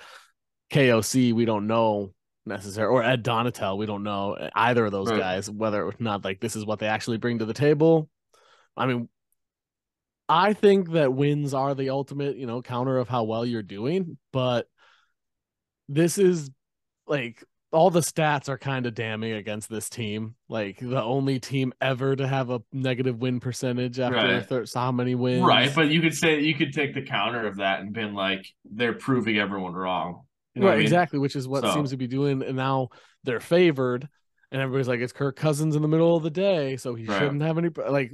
KOC, 0.71 1.33
we 1.33 1.45
don't 1.45 1.67
know 1.67 2.13
necessarily, 2.47 2.95
or 2.95 3.03
Ed 3.03 3.25
Donatell, 3.25 3.77
we 3.79 3.87
don't 3.87 4.03
know 4.03 4.35
eh, 4.35 4.51
either 4.55 4.87
of 4.87 4.93
those 4.93 5.11
Right. 5.11 5.19
guys, 5.19 5.51
whether 5.51 5.85
or 5.85 5.95
not 5.99 6.25
like 6.25 6.41
this 6.41 6.57
is 6.57 6.65
what 6.65 6.79
they 6.79 6.87
actually 6.87 7.19
bring 7.19 7.39
to 7.39 7.45
the 7.45 7.55
table. 7.55 8.09
I 8.77 8.87
mean, 8.87 9.09
I 10.29 10.53
think 10.55 10.93
that 10.93 11.13
wins 11.13 11.53
are 11.55 11.75
the 11.75 11.91
ultimate, 11.91 12.37
you 12.37 12.47
know, 12.47 12.63
counter 12.63 12.99
of 12.99 13.09
how 13.09 13.25
well 13.25 13.45
you're 13.45 13.63
doing, 13.63 14.17
but 14.33 14.67
this 15.89 16.17
is 16.19 16.51
like 17.07 17.45
all 17.73 17.91
the 17.91 18.01
stats 18.01 18.49
are 18.49 18.57
kind 18.57 18.87
of 18.87 18.95
damning 18.95 19.33
against 19.33 19.69
this 19.69 19.91
team. 19.91 20.37
Like 20.49 20.79
the 20.79 21.03
only 21.03 21.41
team 21.41 21.75
ever 21.81 22.15
to 22.17 22.27
have 22.27 22.49
a 22.51 22.63
negative 22.73 23.19
win 23.19 23.41
percentage 23.41 23.99
after 23.99 24.17
Right. 24.17 24.47
thir- 24.47 24.65
so 24.67 24.79
how 24.81 24.93
many 24.93 25.15
wins? 25.15 25.43
Right, 25.45 25.71
but 25.75 25.89
you 25.89 26.01
could 26.01 26.15
say 26.15 26.41
you 26.41 26.55
could 26.55 26.73
take 26.73 26.95
the 26.95 27.03
counter 27.03 27.47
of 27.47 27.57
that 27.57 27.81
and 27.81 27.93
been 27.93 28.15
like 28.15 28.47
they're 28.65 28.95
proving 28.95 29.39
everyone 29.39 29.75
wrong. 29.75 30.23
You 30.55 30.61
know 30.63 30.69
right, 30.69 30.75
I 30.75 30.77
mean? 30.77 30.85
exactly, 30.85 31.19
which 31.19 31.35
is 31.37 31.49
what 31.49 31.65
So- 31.65 31.75
seems 31.75 31.91
to 31.91 31.97
be 31.97 32.07
doing. 32.07 32.43
And 32.43 32.57
now 32.57 32.89
they're 33.25 33.41
favored, 33.41 34.09
and 34.53 34.63
everybody's 34.63 34.87
like, 34.89 35.01
it's 35.01 35.13
Kirk 35.13 35.35
Cousins 35.37 35.75
in 35.75 35.83
the 35.83 35.89
middle 35.89 36.17
of 36.17 36.23
the 36.23 36.31
day, 36.31 36.77
so 36.77 36.95
he 36.95 37.07
Right. 37.07 37.19
shouldn't 37.19 37.43
have 37.43 37.59
any. 37.59 37.71
Like, 37.71 38.13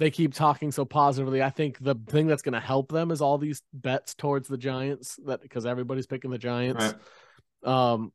they 0.00 0.10
keep 0.10 0.32
talking 0.32 0.72
so 0.72 0.86
positively. 0.86 1.42
I 1.42 1.50
think 1.50 1.78
the 1.78 1.94
thing 2.08 2.26
that's 2.26 2.40
going 2.40 2.54
to 2.54 2.60
help 2.60 2.90
them 2.90 3.10
is 3.10 3.20
all 3.20 3.36
these 3.36 3.62
bets 3.74 4.14
towards 4.14 4.48
the 4.48 4.56
Giants 4.56 5.18
that 5.26 5.42
because 5.42 5.66
everybody's 5.66 6.06
picking 6.06 6.30
the 6.30 6.38
Giants. 6.38 6.94
Right. 7.62 7.92
Um, 7.92 8.10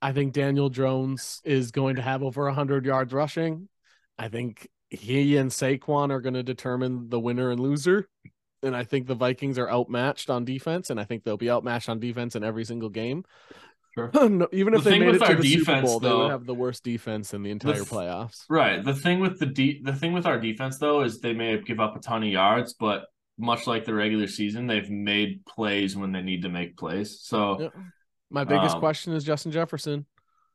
I 0.00 0.12
think 0.12 0.32
Daniel 0.32 0.70
Jones 0.70 1.42
is 1.44 1.72
going 1.72 1.96
to 1.96 2.02
have 2.02 2.22
over 2.22 2.48
hundred 2.50 2.86
yards 2.86 3.12
rushing. 3.12 3.68
I 4.18 4.28
think 4.28 4.66
he 4.88 5.36
and 5.36 5.50
Saquon 5.50 6.10
are 6.10 6.22
going 6.22 6.34
to 6.34 6.42
determine 6.42 7.10
the 7.10 7.20
winner 7.20 7.50
and 7.50 7.60
loser. 7.60 8.08
And 8.62 8.74
I 8.74 8.84
think 8.84 9.06
the 9.06 9.14
Vikings 9.14 9.58
are 9.58 9.70
outmatched 9.70 10.30
on 10.30 10.46
defense, 10.46 10.88
and 10.88 10.98
I 10.98 11.04
think 11.04 11.22
they'll 11.22 11.36
be 11.36 11.50
outmatched 11.50 11.90
on 11.90 12.00
defense 12.00 12.34
in 12.34 12.42
every 12.42 12.64
single 12.64 12.88
game. 12.88 13.24
Sure. 14.12 14.28
No, 14.28 14.48
even 14.52 14.74
if 14.74 14.84
they 14.84 14.98
made 14.98 15.14
it 15.16 15.24
to 15.24 15.34
the 15.34 15.42
Super 15.48 15.58
defense, 15.58 15.88
Bowl, 15.90 16.00
they 16.00 16.12
would 16.12 16.30
have 16.30 16.46
the 16.46 16.54
worst 16.54 16.84
defense 16.84 17.34
in 17.34 17.42
the 17.42 17.50
entire 17.50 17.74
th- 17.74 17.84
playoffs. 17.86 18.44
Right. 18.48 18.84
The 18.84 18.94
thing 18.94 19.20
with 19.20 19.38
the 19.38 19.46
de- 19.46 19.80
the 19.82 19.92
thing 19.94 20.12
with 20.12 20.26
our 20.26 20.38
defense 20.38 20.78
though 20.78 21.02
is 21.02 21.20
they 21.20 21.32
may 21.32 21.58
give 21.60 21.80
up 21.80 21.96
a 21.96 22.00
ton 22.00 22.22
of 22.22 22.28
yards, 22.28 22.74
but 22.74 23.06
much 23.38 23.66
like 23.66 23.84
the 23.84 23.94
regular 23.94 24.26
season, 24.26 24.66
they've 24.66 24.90
made 24.90 25.44
plays 25.46 25.96
when 25.96 26.12
they 26.12 26.22
need 26.22 26.42
to 26.42 26.48
make 26.48 26.76
plays. 26.76 27.20
So 27.22 27.60
Yep. 27.60 27.74
My 28.30 28.44
biggest 28.44 28.74
Um, 28.74 28.80
question 28.80 29.14
is 29.14 29.24
Justin 29.24 29.52
Jefferson. 29.52 30.04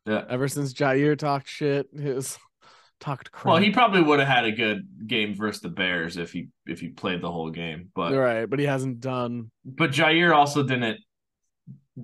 yeah. 0.06 0.24
Ever 0.30 0.48
since 0.48 0.74
Jaire 0.74 1.18
talked 1.18 1.48
shit, 1.50 1.88
his 1.96 2.38
talked 3.00 3.32
crap. 3.32 3.46
Well, 3.54 3.58
he 3.62 3.72
probably 3.72 4.02
would 4.02 4.20
have 4.20 4.28
had 4.28 4.46
a 4.46 4.52
good 4.52 4.88
game 5.08 5.34
versus 5.36 5.62
the 5.62 5.70
Bears 5.70 6.18
if 6.18 6.32
he 6.32 6.50
if 6.68 6.80
he 6.80 6.90
played 6.90 7.22
the 7.22 7.32
whole 7.32 7.50
game. 7.50 7.90
But 7.96 8.14
right, 8.14 8.46
but 8.46 8.60
he 8.60 8.66
hasn't 8.66 9.00
done 9.00 9.50
but 9.66 9.92
Jaire 9.92 10.34
also 10.36 10.62
didn't 10.64 11.00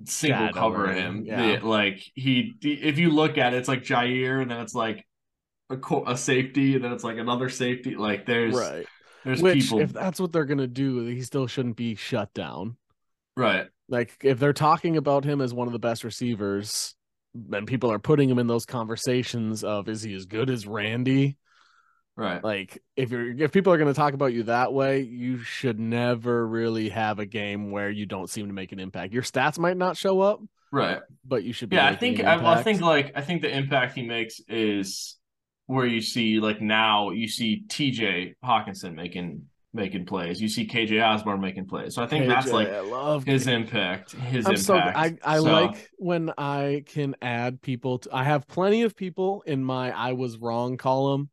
single 0.04 0.46
Shadow 0.46 0.58
cover 0.58 0.92
him. 0.92 1.24
yeah. 1.24 1.58
The- 1.58 1.66
like 1.66 2.02
he, 2.14 2.54
if 2.62 2.98
you 2.98 3.10
look 3.10 3.38
at 3.38 3.54
it, 3.54 3.58
it's 3.58 3.68
like 3.68 3.82
Jaire, 3.82 4.40
and 4.40 4.50
then 4.50 4.60
it's 4.60 4.74
like 4.74 5.06
a, 5.68 5.76
co- 5.76 6.04
a 6.06 6.16
safety, 6.16 6.74
and 6.74 6.84
then 6.84 6.92
it's 6.92 7.04
like 7.04 7.18
another 7.18 7.48
safety. 7.48 7.96
Like 7.96 8.26
there's 8.26 8.54
right. 8.54 8.86
there's 9.24 9.42
Which, 9.42 9.62
people 9.64 9.80
if 9.80 9.92
that's 9.92 10.20
what 10.20 10.32
they're 10.32 10.44
gonna 10.44 10.66
do, 10.66 11.06
he 11.06 11.22
still 11.22 11.46
shouldn't 11.46 11.76
be 11.76 11.94
shut 11.94 12.32
down. 12.34 12.76
right. 13.36 13.66
Like 13.88 14.16
if 14.22 14.38
they're 14.38 14.52
talking 14.52 14.96
about 14.96 15.24
him 15.24 15.40
as 15.40 15.52
one 15.52 15.66
of 15.66 15.72
the 15.72 15.80
best 15.80 16.04
receivers, 16.04 16.94
and 17.52 17.66
people 17.66 17.90
are 17.90 17.98
putting 17.98 18.28
him 18.28 18.38
in 18.38 18.46
those 18.46 18.64
conversations 18.64 19.64
of 19.64 19.88
is 19.88 20.02
he 20.02 20.14
as 20.14 20.26
good 20.26 20.48
as 20.48 20.66
Randy? 20.66 21.36
Right. 22.20 22.44
Like 22.44 22.82
if 22.96 23.10
you're 23.10 23.30
if 23.30 23.50
people 23.50 23.72
are 23.72 23.78
gonna 23.78 23.94
talk 23.94 24.12
about 24.12 24.34
you 24.34 24.42
that 24.44 24.72
way, 24.74 25.00
you 25.00 25.38
should 25.42 25.80
never 25.80 26.46
really 26.46 26.90
have 26.90 27.18
a 27.18 27.24
game 27.24 27.70
where 27.70 27.88
you 27.88 28.04
don't 28.04 28.28
seem 28.28 28.46
to 28.48 28.52
make 28.52 28.72
an 28.72 28.78
impact. 28.78 29.14
Your 29.14 29.22
stats 29.22 29.58
might 29.58 29.78
not 29.78 29.96
show 29.96 30.20
up, 30.20 30.40
Right. 30.70 31.00
but 31.24 31.44
you 31.44 31.54
should 31.54 31.70
be. 31.70 31.76
Yeah, 31.76 31.88
I 31.88 31.96
think 31.96 32.20
I, 32.22 32.58
I 32.58 32.62
think 32.62 32.82
like 32.82 33.12
I 33.16 33.22
think 33.22 33.40
the 33.40 33.48
impact 33.56 33.94
he 33.94 34.02
makes 34.02 34.38
is 34.48 35.16
where 35.64 35.86
you 35.86 36.02
see 36.02 36.40
like 36.40 36.60
now 36.60 37.08
you 37.10 37.26
see 37.26 37.62
TJ 37.66 38.34
Hockenson 38.44 38.94
making 38.94 39.46
making 39.72 40.04
plays. 40.04 40.42
You 40.42 40.48
see 40.48 40.66
KJ 40.66 41.00
Osborn 41.02 41.40
making 41.40 41.68
plays. 41.68 41.94
So 41.94 42.02
I 42.02 42.06
think 42.06 42.26
that's 42.28 42.52
like 42.52 42.68
I 42.68 42.80
love 42.80 43.24
his 43.24 43.46
KJ. 43.46 43.52
impact. 43.54 44.12
His 44.12 44.46
I'm 44.46 44.58
so 44.58 44.74
impact. 44.74 45.22
I 45.24 45.36
I 45.36 45.36
So, 45.38 45.44
like 45.44 45.88
when 45.96 46.32
I 46.36 46.84
can 46.86 47.16
add 47.22 47.62
people. 47.62 48.00
To, 48.00 48.14
I 48.14 48.24
have 48.24 48.46
plenty 48.46 48.82
of 48.82 48.94
people 48.94 49.42
in 49.46 49.64
my 49.64 49.90
I 49.90 50.12
was 50.12 50.36
wrong 50.36 50.76
column 50.76 51.30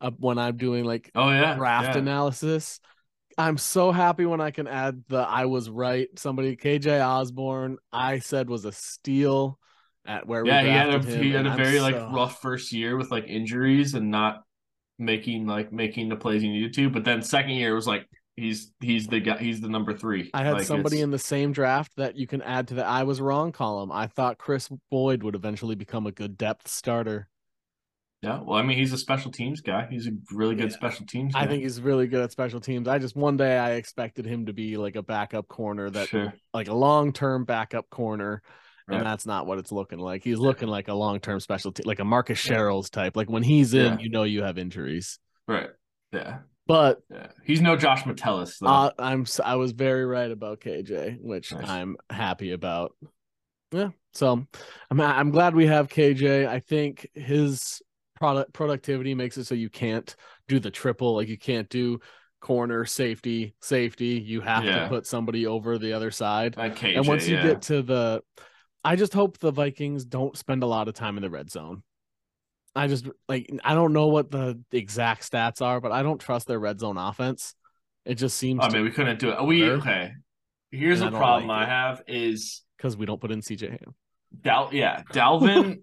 uh, 0.00 0.10
when 0.18 0.38
I'm 0.38 0.56
doing 0.56 0.84
like 0.84 1.10
Oh 1.14 1.30
yeah. 1.30 1.54
draft 1.56 1.94
yeah. 1.94 1.98
analysis. 1.98 2.80
I'm 3.38 3.58
so 3.58 3.90
happy 3.92 4.26
when 4.26 4.40
I 4.40 4.50
can 4.50 4.66
add 4.66 5.02
the 5.08 5.18
I 5.18 5.46
was 5.46 5.70
right. 5.70 6.08
Somebody 6.18 6.56
KJ 6.56 7.00
Osborn 7.00 7.78
I 7.92 8.18
said 8.18 8.50
was 8.50 8.64
a 8.64 8.72
steal 8.72 9.58
at 10.06 10.26
where 10.26 10.44
Yeah, 10.44 10.62
we 10.62 10.68
he 10.68 10.74
had 10.74 10.88
a 10.90 10.98
him, 10.98 11.22
he 11.22 11.30
had 11.32 11.46
a 11.46 11.56
very 11.56 11.80
like 11.80 11.96
rough 11.96 12.40
first 12.42 12.72
year 12.72 12.96
with 12.96 13.10
like 13.10 13.26
injuries 13.28 13.94
and 13.94 14.10
not 14.10 14.42
making 14.98 15.46
like 15.46 15.72
making 15.72 16.08
the 16.08 16.16
plays 16.16 16.42
he 16.42 16.48
needed 16.50 16.74
to. 16.74 16.90
But 16.90 17.04
then 17.04 17.22
second 17.22 17.52
year 17.52 17.74
was 17.74 17.86
like 17.86 18.06
he's 18.36 18.72
he's 18.80 19.06
the 19.06 19.20
guy 19.20 19.38
he's 19.38 19.60
the 19.60 19.68
number 19.68 19.94
three. 19.94 20.30
I 20.34 20.44
had 20.44 20.52
Like, 20.54 20.66
somebody 20.66 20.96
it's- 20.96 21.04
in 21.04 21.10
the 21.10 21.18
same 21.18 21.52
draft 21.52 21.92
that 21.96 22.16
you 22.16 22.26
can 22.26 22.42
add 22.42 22.68
to 22.68 22.74
the 22.74 22.84
I 22.86 23.04
was 23.04 23.20
wrong 23.20 23.52
column. 23.52 23.90
I 23.92 24.06
thought 24.06 24.38
Kris 24.38 24.68
Boyd 24.90 25.22
would 25.22 25.34
eventually 25.34 25.76
become 25.76 26.06
a 26.06 26.12
good 26.12 26.36
depth 26.36 26.68
starter. 26.68 27.28
Yeah, 28.22 28.40
well, 28.42 28.58
I 28.58 28.62
mean, 28.62 28.76
he's 28.76 28.92
a 28.92 28.98
special 28.98 29.30
teams 29.30 29.62
guy. 29.62 29.86
He's 29.90 30.06
a 30.06 30.10
really 30.32 30.54
good 30.54 30.70
Yeah. 30.70 30.76
special 30.76 31.06
teams. 31.06 31.32
Guy. 31.32 31.40
I 31.40 31.46
think 31.46 31.62
he's 31.62 31.80
really 31.80 32.06
good 32.06 32.20
at 32.22 32.30
special 32.30 32.60
teams. 32.60 32.86
I 32.86 32.98
just 32.98 33.16
one 33.16 33.38
day 33.38 33.56
I 33.58 33.72
expected 33.72 34.26
him 34.26 34.46
to 34.46 34.52
be 34.52 34.76
like 34.76 34.94
a 34.96 35.02
backup 35.02 35.48
corner 35.48 35.88
that 35.88 36.08
sure. 36.08 36.34
like 36.52 36.68
a 36.68 36.74
long 36.74 37.12
term 37.14 37.44
backup 37.44 37.88
corner. 37.88 38.42
Right. 38.86 38.96
And 38.98 39.06
that's 39.06 39.24
not 39.24 39.46
what 39.46 39.58
it's 39.58 39.72
looking 39.72 40.00
like. 40.00 40.22
He's 40.24 40.38
looking 40.38 40.68
like 40.68 40.88
a 40.88 40.94
long 40.94 41.20
term 41.20 41.40
special 41.40 41.72
team, 41.72 41.84
like 41.86 42.00
a 42.00 42.04
Marcus 42.04 42.44
Sherels 42.44 42.90
type. 42.90 43.16
Like 43.16 43.30
when 43.30 43.42
he's 43.42 43.72
in, 43.72 43.92
Yeah. 43.94 43.98
you 44.00 44.10
know 44.10 44.24
you 44.24 44.42
have 44.42 44.58
injuries. 44.58 45.18
Right. 45.48 45.70
Yeah. 46.12 46.40
But 46.66 47.00
Yeah. 47.10 47.28
He's 47.44 47.60
no 47.62 47.76
Josh 47.76 48.04
Metellus 48.04 48.58
though. 48.58 48.66
uh, 48.66 48.90
I'm 48.98 49.24
I 49.42 49.56
was 49.56 49.72
very 49.72 50.04
right 50.04 50.30
about 50.30 50.60
KJ, 50.60 51.18
which 51.22 51.52
Nice. 51.52 51.68
I'm 51.68 51.96
happy 52.10 52.50
about. 52.52 52.92
Yeah, 53.72 53.90
so 54.12 54.44
I'm 54.90 55.00
I'm 55.00 55.30
glad 55.30 55.54
we 55.54 55.66
have 55.68 55.88
KJ. 55.88 56.46
I 56.48 56.58
think 56.60 57.08
his 57.14 57.80
product 58.20 58.52
productivity 58.52 59.14
makes 59.14 59.36
it 59.38 59.46
so 59.46 59.54
you 59.54 59.70
can't 59.70 60.14
do 60.46 60.60
the 60.60 60.70
triple, 60.70 61.16
like 61.16 61.28
you 61.28 61.38
can't 61.38 61.68
do 61.68 61.98
corner, 62.40 62.84
safety, 62.84 63.54
safety. 63.60 64.22
You 64.24 64.40
have 64.42 64.64
Yeah. 64.64 64.84
to 64.84 64.88
put 64.88 65.06
somebody 65.06 65.46
over 65.46 65.78
the 65.78 65.92
other 65.94 66.10
side. 66.10 66.56
Like 66.56 66.76
KJ, 66.76 66.98
and 66.98 67.06
once 67.08 67.26
you 67.26 67.36
yeah. 67.36 67.42
get 67.48 67.62
to 67.62 67.82
the 67.82 68.22
I 68.82 68.96
just 68.96 69.12
hope 69.12 69.38
the 69.38 69.50
Vikings 69.50 70.04
don't 70.04 70.36
spend 70.36 70.62
a 70.62 70.66
lot 70.66 70.88
of 70.88 70.94
time 70.94 71.18
in 71.18 71.22
the 71.22 71.28
red 71.30 71.50
zone. 71.50 71.82
I 72.74 72.86
just 72.86 73.08
like 73.28 73.50
I 73.64 73.74
don't 73.74 73.92
know 73.92 74.06
what 74.08 74.30
the 74.30 74.62
exact 74.70 75.30
stats 75.30 75.60
are, 75.60 75.80
but 75.80 75.90
I 75.90 76.02
don't 76.02 76.20
trust 76.20 76.46
their 76.46 76.60
red 76.60 76.78
zone 76.78 76.96
offense. 76.96 77.54
It 78.04 78.14
just 78.14 78.38
seems 78.38 78.60
oh, 78.62 78.66
I 78.66 78.70
mean, 78.70 78.84
we 78.84 78.90
couldn't 78.90 79.18
do 79.18 79.30
it. 79.30 79.44
We 79.44 79.64
okay. 79.70 80.12
Here's 80.70 81.00
And 81.00 81.14
I 81.14 81.18
a 81.18 81.20
problem 81.20 81.48
like 81.48 81.66
I 81.66 81.70
have 81.70 82.02
is 82.06 82.62
because 82.76 82.96
we 82.96 83.06
don't 83.06 83.20
put 83.20 83.32
in 83.32 83.40
CJ 83.40 83.70
Ham. 83.70 83.94
Dal. 84.40 84.70
Yeah, 84.72 85.02
Dalvin. 85.12 85.82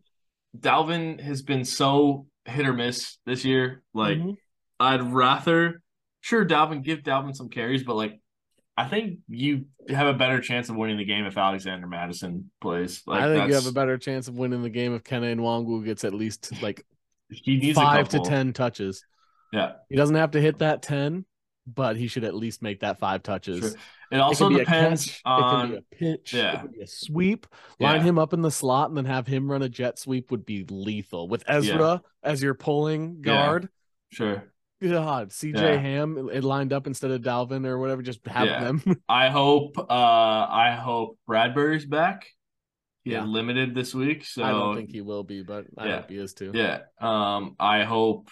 Dalvin 0.57 1.19
has 1.21 1.41
been 1.41 1.65
so 1.65 2.27
hit 2.45 2.65
or 2.65 2.73
miss 2.73 3.17
this 3.25 3.43
year. 3.45 3.83
Like 3.93 4.17
Mhm. 4.17 4.37
I'd 4.79 5.01
rather 5.13 5.81
sure 6.21 6.45
Dalvin 6.45 6.83
give 6.83 6.99
Dalvin 7.03 7.35
some 7.35 7.49
carries, 7.49 7.83
but 7.83 7.95
like 7.95 8.19
I 8.79 8.87
think 8.87 9.19
you 9.27 9.65
have 9.89 10.05
a 10.07 10.13
better 10.13 10.39
chance 10.39 10.69
of 10.69 10.75
winning 10.75 10.97
the 10.97 11.05
game 11.05 11.25
if 11.25 11.35
Alexander 11.37 11.87
Mattison 11.87 12.51
plays. 12.61 13.01
Like 13.07 13.23
I 13.23 13.33
think 13.33 13.49
you 13.49 13.55
have 13.55 13.65
a 13.65 13.71
better 13.71 13.97
chance 13.97 14.27
of 14.27 14.35
winning 14.37 14.61
the 14.61 14.69
game 14.69 14.93
if 14.93 15.03
Kene 15.03 15.35
Nwangwu 15.35 15.83
gets 15.83 16.03
at 16.03 16.13
least 16.13 16.53
like 16.61 16.85
he 17.29 17.57
needs 17.57 17.75
five 17.75 18.07
to 18.09 18.19
ten 18.19 18.53
touches. 18.53 19.03
Yeah, 19.51 19.73
He 19.89 19.95
doesn't 19.95 20.15
have 20.15 20.31
to 20.31 20.41
hit 20.41 20.59
that 20.59 20.81
ten, 20.81 21.25
but 21.65 21.95
he 21.95 22.07
should 22.07 22.23
at 22.25 22.35
least 22.35 22.61
make 22.61 22.81
that 22.81 22.99
five 22.99 23.23
touches. 23.23 23.59
Sure. 23.59 23.71
It 24.11 24.17
also 24.19 24.49
it 24.49 24.59
depends 24.59 25.05
catch, 25.05 25.21
on 25.25 25.41
it 25.41 25.51
could 25.51 25.71
be 25.71 25.77
a 25.77 26.15
pitch, 26.17 26.33
yeah. 26.33 26.53
it 26.53 26.61
could 26.61 26.71
be 26.73 26.81
a 26.81 26.87
sweep. 26.87 27.47
Line 27.79 27.97
Yeah. 27.97 28.03
him 28.03 28.19
up 28.19 28.33
in 28.33 28.41
the 28.41 28.51
slot 28.51 28.89
and 28.89 28.97
then 28.97 29.05
have 29.05 29.27
him 29.27 29.51
run 29.51 29.61
a 29.61 29.69
jet 29.69 29.99
sweep 29.99 30.31
would 30.31 30.45
be 30.45 30.65
lethal. 30.69 31.27
With 31.27 31.43
Ezra 31.47 32.01
as 32.23 32.41
your 32.41 32.53
pulling 32.53 33.17
Yeah. 33.17 33.23
guard, 33.23 33.69
sure. 34.09 34.43
God, 34.81 35.31
CJ 35.31 35.55
Yeah. 35.59 35.77
Ham 35.77 36.29
it 36.31 36.43
lined 36.43 36.71
up 36.71 36.87
instead 36.87 37.11
of 37.11 37.21
Dalvin 37.21 37.65
or 37.65 37.79
whatever. 37.79 38.01
Just 38.01 38.25
have 38.27 38.45
Yeah. 38.45 38.63
them. 38.63 38.81
I 39.09 39.29
hope 39.29 39.77
uh 39.77 39.83
I 39.89 40.77
hope 40.79 41.17
Bradbury's 41.25 41.85
back. 41.85 42.27
He 43.03 43.11
Yeah. 43.13 43.23
limited 43.25 43.73
this 43.73 43.95
week, 43.95 44.23
so 44.25 44.43
I 44.43 44.51
don't 44.51 44.75
think 44.75 44.91
he 44.91 45.01
will 45.01 45.23
be, 45.23 45.41
but 45.41 45.65
I 45.77 45.87
Yeah. 45.87 45.95
hope 46.01 46.09
he 46.11 46.17
is 46.17 46.33
too. 46.33 46.51
Yeah. 46.53 46.81
Um, 46.99 47.55
I 47.59 47.83
hope 47.83 48.29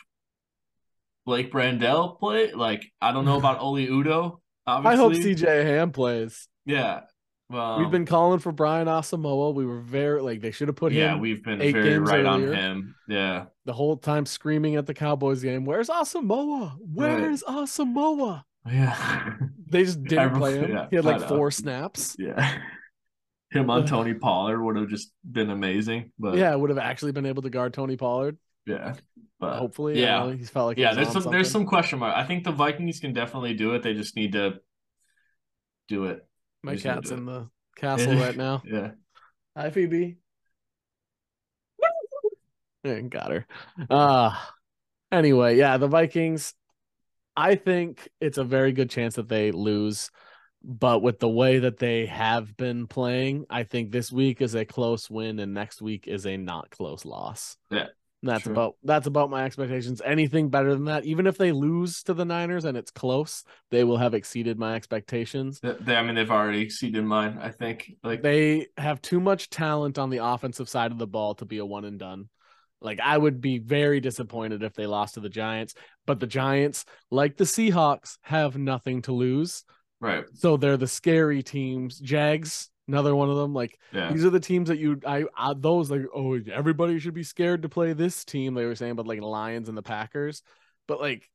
Blake 1.25 1.51
Brandel 1.51 2.19
play. 2.19 2.53
Like, 2.53 2.85
I 3.01 3.11
don't 3.11 3.25
know 3.25 3.37
about 3.37 3.59
Oli 3.61 3.87
Udoh. 3.87 4.39
Obviously. 4.67 4.93
I 4.93 4.97
hope 4.97 5.13
CJ 5.13 5.65
Ham 5.65 5.91
plays. 5.91 6.47
Yeah. 6.65 7.01
Um, 7.53 7.79
We've 7.81 7.91
been 7.91 8.07
calling 8.07 8.39
for 8.39 8.51
Brian 8.51 8.87
Asamoah. 8.87 9.53
We 9.53 9.65
were 9.67 9.79
very 9.81 10.21
like 10.21 10.41
they 10.41 10.49
should 10.51 10.67
have 10.67 10.75
put 10.75 10.91
yeah, 10.93 11.09
him 11.11 11.15
Yeah, 11.17 11.21
we've 11.21 11.43
been 11.43 11.59
very 11.59 11.99
right 11.99 12.25
earlier. 12.25 12.49
on 12.49 12.55
him. 12.55 12.95
Yeah. 13.07 13.45
the 13.65 13.73
whole 13.73 13.97
time 13.97 14.25
screaming 14.25 14.75
at 14.77 14.87
the 14.87 14.95
Cowboys 14.95 15.43
game. 15.43 15.63
Where's 15.65 15.89
Asamoah? 15.89 16.73
Where's 16.79 17.43
Asamoah? 17.43 18.43
Yeah. 18.67 19.33
They 19.67 19.83
just 19.83 20.01
didn't 20.03 20.19
Everyone- 20.19 20.41
play 20.51 20.57
him. 20.59 20.71
yeah, 20.71 20.87
he 20.89 20.95
had 20.95 21.05
like 21.05 21.27
four 21.27 21.51
snaps. 21.51 22.15
yeah. 22.19 22.59
Him 23.51 23.69
on 23.69 23.85
Tony 23.87 24.13
Pollard 24.13 24.61
would 24.61 24.75
have 24.75 24.89
just 24.89 25.11
been 25.29 25.49
amazing. 25.49 26.11
But 26.19 26.35
yeah, 26.35 26.53
would 26.55 26.69
have 26.69 26.79
actually 26.79 27.11
been 27.11 27.25
able 27.25 27.41
to 27.43 27.49
guard 27.49 27.73
Tony 27.73 27.95
Pollard. 27.97 28.37
Yeah. 28.65 28.93
But 29.39 29.59
Hopefully, 29.59 29.99
yeah. 29.99 30.25
yeah, 30.25 30.33
he's 30.33 30.49
felt 30.49 30.67
like 30.67 30.77
yeah, 30.77 30.93
there's 30.93 31.07
some 31.07 31.23
something. 31.23 31.31
there's 31.31 31.51
some 31.51 31.65
question 31.65 31.99
mark. 31.99 32.15
I 32.15 32.23
think 32.23 32.43
the 32.43 32.51
Vikings 32.51 32.99
can 32.99 33.13
definitely 33.13 33.53
do 33.53 33.73
it. 33.73 33.83
They 33.83 33.93
just 33.93 34.15
need 34.15 34.31
to 34.33 34.59
do 35.87 36.05
it. 36.05 36.25
My 36.63 36.73
just 36.73 36.85
cat's 36.85 37.09
do 37.09 37.15
it. 37.15 37.17
in 37.17 37.25
the 37.25 37.49
castle 37.75 38.15
right 38.15 38.35
now. 38.35 38.63
Yeah. 38.65 38.91
Hi, 39.55 39.69
Phoebe. 39.69 40.17
Got 43.09 43.31
her. 43.31 43.47
Uh 43.89 44.37
anyway, 45.11 45.57
yeah, 45.57 45.77
the 45.77 45.87
Vikings. 45.87 46.53
I 47.35 47.55
think 47.55 48.07
it's 48.21 48.37
a 48.37 48.43
very 48.45 48.71
good 48.71 48.89
chance 48.89 49.15
that 49.15 49.27
they 49.27 49.51
lose, 49.51 50.09
but 50.63 51.01
with 51.01 51.19
the 51.19 51.27
way 51.27 51.59
that 51.59 51.77
they 51.77 52.05
have 52.05 52.55
been 52.55 52.87
playing, 52.87 53.45
I 53.49 53.63
think 53.63 53.91
this 53.91 54.11
week 54.11 54.41
is 54.41 54.55
a 54.55 54.63
close 54.63 55.09
win 55.09 55.39
and 55.39 55.53
next 55.53 55.81
week 55.81 56.07
is 56.07 56.25
a 56.25 56.37
not 56.37 56.69
close 56.69 57.03
loss. 57.03 57.57
Yeah, 57.69 57.87
And 58.25 58.33
that's 58.33 58.47
about 58.47 58.75
that's 58.83 59.05
about 59.05 59.29
my 59.29 59.43
expectations. 59.43 60.01
Anything 60.03 60.49
better 60.49 60.73
than 60.73 60.85
that, 60.85 61.05
even 61.05 61.27
if 61.27 61.37
they 61.37 61.51
lose 61.51 62.01
to 62.03 62.15
the 62.15 62.25
Niners 62.25 62.65
and 62.65 62.75
it's 62.75 62.89
close, 62.89 63.43
they 63.69 63.83
will 63.83 63.97
have 63.97 64.15
exceeded 64.15 64.57
my 64.57 64.73
expectations. 64.73 65.59
They, 65.59 65.75
they- 65.79 65.95
I 65.95 66.01
mean, 66.01 66.15
they've 66.15 66.31
already 66.31 66.61
exceeded 66.61 67.05
mine. 67.05 67.37
I 67.39 67.51
think. 67.51 67.91
Like, 68.03 68.23
they 68.23 68.65
have 68.77 68.99
too 69.01 69.19
much 69.19 69.51
talent 69.51 69.99
on 69.99 70.09
the 70.09 70.25
offensive 70.25 70.67
side 70.69 70.91
of 70.91 70.97
the 70.97 71.05
ball 71.05 71.35
to 71.35 71.45
be 71.45 71.59
a 71.59 71.65
one 71.65 71.85
and 71.85 71.99
done. 71.99 72.29
Like 72.81 72.99
I 72.99 73.15
would 73.15 73.41
be 73.41 73.59
very 73.59 73.99
disappointed 73.99 74.63
if 74.63 74.73
they 74.73 74.87
lost 74.87 75.13
to 75.13 75.19
the 75.19 75.29
Giants, 75.29 75.75
but 76.07 76.19
the 76.19 76.27
Giants, 76.27 76.83
like 77.11 77.37
the 77.37 77.43
Seahawks, 77.45 78.17
have 78.23 78.57
nothing 78.57 79.03
to 79.03 79.11
lose. 79.11 79.63
right? 80.01 80.25
So 80.33 80.57
they're 80.57 80.77
the 80.77 80.87
scary 80.87 81.43
teams. 81.43 81.99
Jags, 81.99 82.69
another 82.87 83.15
one 83.15 83.29
of 83.29 83.37
them. 83.37 83.53
Like 83.53 83.79
Yeah. 83.91 84.11
these 84.11 84.25
are 84.25 84.29
the 84.29 84.39
teams 84.39 84.69
that 84.69 84.77
you 84.79 84.99
I, 85.05 85.25
I 85.35 85.53
those 85.57 85.89
like 85.91 86.03
oh 86.13 86.39
everybody 86.51 86.99
should 86.99 87.13
be 87.13 87.23
scared 87.23 87.61
to 87.63 87.69
play 87.69 87.93
this 87.93 88.25
team. 88.25 88.53
They 88.53 88.65
were 88.65 88.75
saying 88.75 88.91
about 88.91 89.07
like 89.07 89.21
Lions 89.21 89.69
and 89.69 89.77
the 89.77 89.81
Packers, 89.83 90.41
but 90.87 90.99
like 91.01 91.29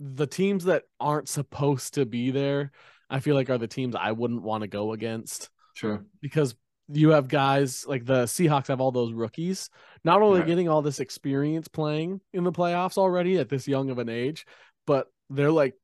the 0.00 0.26
teams 0.26 0.64
that 0.64 0.84
aren't 0.98 1.28
supposed 1.28 1.94
to 1.94 2.04
be 2.06 2.30
there, 2.30 2.72
I 3.08 3.20
feel 3.20 3.34
like 3.34 3.50
are 3.50 3.58
the 3.58 3.68
teams 3.68 3.94
I 3.94 4.12
wouldn't 4.12 4.42
want 4.42 4.62
to 4.62 4.68
go 4.68 4.92
against 4.92 5.50
Sure. 5.74 6.04
because 6.20 6.54
you 6.88 7.10
have 7.10 7.28
guys 7.28 7.86
like 7.86 8.04
the 8.04 8.24
Seahawks 8.24 8.66
have 8.68 8.80
all 8.80 8.92
those 8.92 9.12
rookies, 9.12 9.70
not 10.04 10.20
only 10.20 10.42
getting 10.42 10.68
all 10.68 10.82
this 10.82 11.00
experience 11.00 11.66
playing 11.68 12.20
in 12.32 12.44
the 12.44 12.52
playoffs 12.52 12.98
already 12.98 13.38
at 13.38 13.48
this 13.48 13.66
young 13.66 13.88
of 13.90 13.98
an 13.98 14.08
age, 14.10 14.46
but 14.86 15.06
they're 15.30 15.50
like 15.50 15.74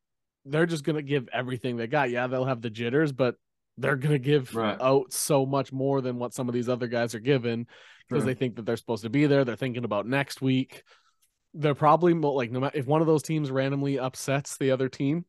they're 0.45 0.67
just 0.67 0.85
gonna 0.85 1.03
give 1.03 1.29
everything 1.33 1.77
they 1.77 1.87
got. 1.87 2.11
Yeah, 2.11 2.27
they'll 2.27 2.45
have 2.45 2.61
the 2.63 2.71
jitters, 2.71 3.13
but 3.13 3.37
they're 3.79 3.97
gonna 3.97 4.19
give 4.19 4.55
Right. 4.55 4.81
out 4.81 5.13
so 5.13 5.47
much 5.47 5.73
more 5.73 6.01
than 6.01 6.19
what 6.19 6.35
some 6.35 6.49
of 6.49 6.55
these 6.55 6.69
other 6.69 6.87
guys 6.87 7.15
are 7.15 7.21
given 7.21 7.67
because 8.09 8.23
Sure. 8.23 8.27
they 8.27 8.35
think 8.39 8.57
that 8.57 8.67
they're 8.67 8.77
supposed 8.77 9.05
to 9.05 9.11
be 9.11 9.27
there. 9.27 9.45
They're 9.45 9.57
thinking 9.57 9.85
about 9.85 10.07
next 10.07 10.43
week. 10.43 10.83
They're 11.55 11.75
probably 11.75 12.13
like 12.15 12.51
no 12.51 12.61
matter 12.61 12.79
if 12.79 12.87
one 12.87 13.01
of 13.01 13.07
those 13.07 13.23
teams 13.23 13.51
randomly 13.51 13.99
upsets 13.99 14.57
the 14.59 14.71
other 14.71 14.89
team, 14.89 15.25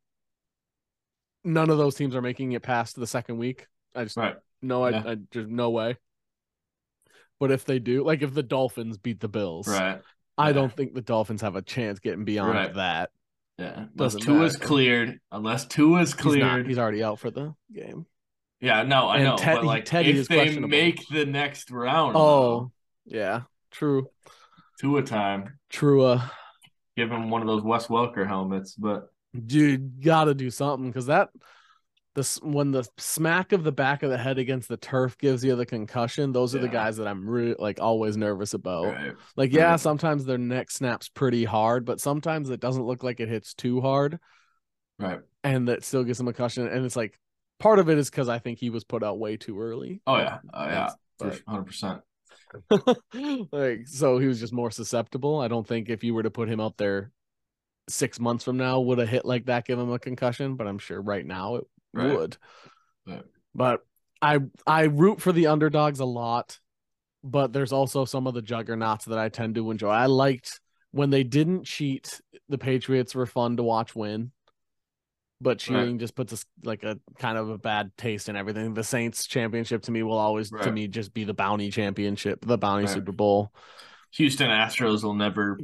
none 1.43 1.69
of 1.69 1.77
those 1.77 1.95
teams 1.95 2.15
are 2.15 2.21
making 2.21 2.51
it 2.51 2.61
past 2.61 2.95
the 2.95 3.07
second 3.07 3.37
week. 3.37 3.67
I 3.95 4.03
just 4.03 4.17
Right. 4.17 4.35
no, 4.61 4.83
I, 4.83 4.89
Yeah. 4.91 5.03
I 5.05 5.15
just 5.15 5.49
no 5.49 5.69
way. 5.71 5.97
But 7.39 7.51
if 7.51 7.65
they 7.65 7.79
do, 7.79 8.03
like 8.03 8.21
if 8.21 8.33
the 8.33 8.43
Dolphins 8.43 8.97
beat 8.97 9.19
the 9.19 9.27
Bills, 9.27 9.67
Right. 9.67 10.01
I 10.37 10.47
Yeah. 10.47 10.53
don't 10.53 10.73
think 10.73 10.93
the 10.93 11.01
Dolphins 11.01 11.41
have 11.41 11.55
a 11.55 11.61
chance 11.61 11.99
getting 11.99 12.23
beyond 12.25 12.53
Right. 12.53 12.73
that. 12.75 13.11
Yeah. 13.57 13.87
Unless 13.95 14.15
Tua 14.15 14.43
is 14.45 14.53
matter. 14.53 14.65
cleared. 14.65 15.19
Unless 15.31 15.67
Tua 15.67 16.01
is 16.01 16.13
He's 16.13 16.23
not. 16.25 16.31
cleared. 16.31 16.67
He's 16.67 16.77
already 16.77 17.03
out 17.03 17.19
for 17.19 17.31
the 17.31 17.55
game. 17.71 18.05
Yeah. 18.61 18.83
No, 18.83 19.07
I 19.07 19.15
and 19.17 19.23
know. 19.25 19.37
Ted- 19.37 19.55
but 19.57 19.65
like, 19.65 19.85
Teddy 19.85 20.11
if 20.11 20.15
is 20.17 20.27
they 20.27 20.57
make 20.59 21.05
the 21.09 21.25
next 21.25 21.71
round, 21.71 22.15
Oh, 22.15 22.71
yeah, 23.05 23.41
true, 23.71 24.07
two 24.79 24.97
a 24.97 25.03
time, 25.03 25.57
true. 25.69 26.03
Uh, 26.03 26.21
give 26.95 27.11
him 27.11 27.29
one 27.29 27.41
of 27.41 27.47
those 27.47 27.63
Wes 27.63 27.87
Welker 27.87 28.25
helmets. 28.27 28.75
But 28.75 29.09
dude, 29.45 30.01
gotta 30.03 30.33
do 30.33 30.49
something 30.49 30.87
because 30.89 31.07
that 31.07 31.29
this 32.13 32.41
when 32.41 32.71
the 32.71 32.85
smack 32.97 33.53
of 33.53 33.63
the 33.63 33.71
back 33.71 34.03
of 34.03 34.09
the 34.09 34.17
head 34.17 34.37
against 34.37 34.67
the 34.67 34.75
turf 34.75 35.17
gives 35.17 35.45
you 35.45 35.55
the 35.55 35.65
concussion. 35.65 36.33
Those 36.33 36.53
are 36.53 36.59
the 36.59 36.67
guys 36.67 36.97
that 36.97 37.07
I'm 37.07 37.25
really 37.25 37.55
like 37.57 37.79
always 37.79 38.17
nervous 38.17 38.53
about. 38.53 38.87
right. 38.87 39.13
Like, 39.37 39.53
yeah, 39.53 39.71
Right. 39.71 39.79
sometimes 39.79 40.25
their 40.25 40.37
neck 40.37 40.71
snaps 40.71 41.07
pretty 41.07 41.45
hard, 41.45 41.85
but 41.85 42.01
sometimes 42.01 42.49
it 42.49 42.59
doesn't 42.59 42.83
look 42.83 43.01
like 43.03 43.21
it 43.21 43.29
hits 43.29 43.53
too 43.53 43.79
hard. 43.79 44.19
Right. 44.99 45.21
and 45.43 45.69
that 45.69 45.83
still 45.85 46.03
gives 46.03 46.19
him 46.19 46.27
a 46.27 46.33
concussion. 46.33 46.67
And 46.67 46.85
it's 46.85 46.97
like 46.97 47.17
part 47.61 47.79
of 47.79 47.89
it 47.89 47.97
is 47.97 48.09
because 48.09 48.27
I 48.29 48.39
think 48.39 48.59
he 48.59 48.69
was 48.69 48.83
put 48.83 49.03
out 49.03 49.19
way 49.19 49.37
too 49.37 49.59
early. 49.61 50.01
Oh 50.05 50.17
yeah. 50.17 50.39
Oh 50.53 50.65
yeah. 50.65 50.89
Hundred 51.47 51.65
percent. 51.65 52.01
like 53.51 53.87
so 53.87 54.17
he 54.17 54.27
was 54.27 54.39
just 54.39 54.53
more 54.53 54.71
susceptible. 54.71 55.39
I 55.39 55.47
don't 55.47 55.67
think 55.67 55.89
if 55.89 56.03
you 56.03 56.13
were 56.13 56.23
to 56.23 56.31
put 56.31 56.49
him 56.49 56.59
out 56.59 56.77
there 56.77 57.11
six 57.87 58.19
months 58.19 58.43
from 58.43 58.57
now 58.57 58.79
would 58.79 58.99
a 58.99 59.05
hit 59.05 59.25
like 59.25 59.45
that 59.45 59.65
give 59.65 59.79
him 59.79 59.91
a 59.91 59.99
concussion, 59.99 60.55
but 60.55 60.67
I'm 60.67 60.79
sure 60.79 61.01
right 61.01 61.25
now 61.25 61.55
it 61.55 61.63
Right. 61.93 62.17
would. 62.17 62.37
Right. 63.05 63.23
But 63.53 63.81
I 64.21 64.39
I 64.65 64.83
root 64.83 65.21
for 65.21 65.31
the 65.31 65.47
underdogs 65.47 65.99
a 65.99 66.05
lot, 66.05 66.59
but 67.23 67.53
there's 67.53 67.73
also 67.73 68.05
some 68.05 68.27
of 68.27 68.33
the 68.33 68.41
juggernauts 68.41 69.05
that 69.05 69.19
I 69.19 69.29
tend 69.29 69.55
to 69.55 69.71
enjoy. 69.71 69.89
I 69.89 70.05
liked 70.05 70.59
when 70.91 71.09
they 71.09 71.23
didn't 71.23 71.65
cheat, 71.65 72.21
the 72.49 72.57
Patriots 72.57 73.15
were 73.15 73.25
fun 73.25 73.57
to 73.57 73.63
watch 73.63 73.95
win. 73.95 74.31
But 75.43 75.57
cheating 75.57 75.97
just 75.97 76.13
puts 76.15 76.31
us 76.33 76.45
like 76.63 76.83
a 76.83 76.99
kind 77.17 77.35
of 77.37 77.49
a 77.49 77.57
bad 77.57 77.91
taste 77.97 78.29
in 78.29 78.35
everything. 78.35 78.75
The 78.75 78.83
Saints 78.83 79.25
championship 79.25 79.81
to 79.83 79.91
me 79.91 80.03
will 80.03 80.19
always 80.19 80.51
to 80.51 80.71
me 80.71 80.87
just 80.87 81.13
be 81.15 81.23
the 81.23 81.33
bounty 81.33 81.71
championship, 81.71 82.45
the 82.45 82.59
bounty 82.59 82.85
Right. 82.85 82.93
Super 82.93 83.11
Bowl. 83.11 83.51
Houston 84.11 84.49
Astros 84.51 85.03
will 85.03 85.15
never. 85.15 85.57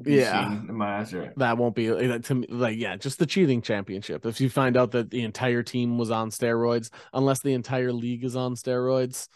Be 0.00 0.14
Yeah. 0.16 0.48
Seen 0.48 0.68
in 0.70 0.74
my 0.74 0.98
eyes. 0.98 1.14
Right. 1.14 1.32
That 1.36 1.56
won't 1.58 1.74
be 1.76 1.90
uh, 1.90 2.18
to 2.18 2.34
me 2.34 2.46
like 2.48 2.78
yeah, 2.78 2.96
just 2.96 3.18
the 3.20 3.26
cheating 3.26 3.62
championship. 3.62 4.26
If 4.26 4.40
you 4.40 4.48
find 4.50 4.76
out 4.76 4.90
that 4.92 5.10
the 5.10 5.22
entire 5.22 5.62
team 5.62 5.98
was 5.98 6.10
on 6.10 6.30
steroids, 6.30 6.90
unless 7.12 7.40
the 7.42 7.52
entire 7.52 7.92
league 7.92 8.24
is 8.24 8.34
on 8.34 8.54
steroids, 8.56 9.28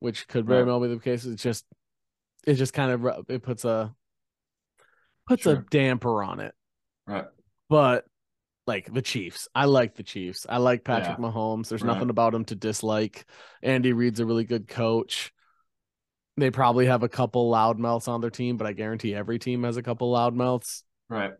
which 0.00 0.28
could 0.28 0.46
very 0.46 0.60
Right. 0.62 0.66
well 0.68 0.80
be 0.80 0.88
the 0.88 0.98
case, 0.98 1.24
it's 1.26 1.42
just 1.42 1.64
it 2.46 2.54
just 2.54 2.72
kind 2.72 2.92
of 2.92 3.24
it 3.28 3.42
puts 3.42 3.64
a 3.66 3.94
puts 5.26 5.44
a 5.46 5.56
damper 5.70 6.22
on 6.22 6.40
it. 6.40 6.54
Right. 7.06 7.26
But 7.68 8.04
like 8.66 8.92
the 8.92 9.02
Chiefs. 9.02 9.48
I 9.54 9.66
like 9.66 9.94
the 9.94 10.02
Chiefs. 10.02 10.46
I 10.48 10.58
like 10.58 10.84
Patrick 10.84 11.18
Mahomes. 11.18 11.68
There's 11.68 11.82
Right. 11.82 11.92
nothing 11.92 12.10
about 12.10 12.34
him 12.34 12.44
to 12.46 12.54
dislike. 12.54 13.24
Andy 13.62 13.92
Reid's 13.92 14.20
a 14.20 14.26
really 14.26 14.44
good 14.44 14.66
coach. 14.68 15.32
They 16.36 16.50
probably 16.50 16.86
have 16.86 17.02
a 17.02 17.08
couple 17.08 17.50
loudmouths 17.50 18.08
on 18.08 18.20
their 18.20 18.30
team, 18.30 18.56
but 18.56 18.66
I 18.66 18.72
guarantee 18.72 19.14
every 19.14 19.38
team 19.38 19.62
has 19.62 19.76
a 19.76 19.82
couple 19.82 20.12
loudmouths. 20.12 20.82
Right. 21.08 21.32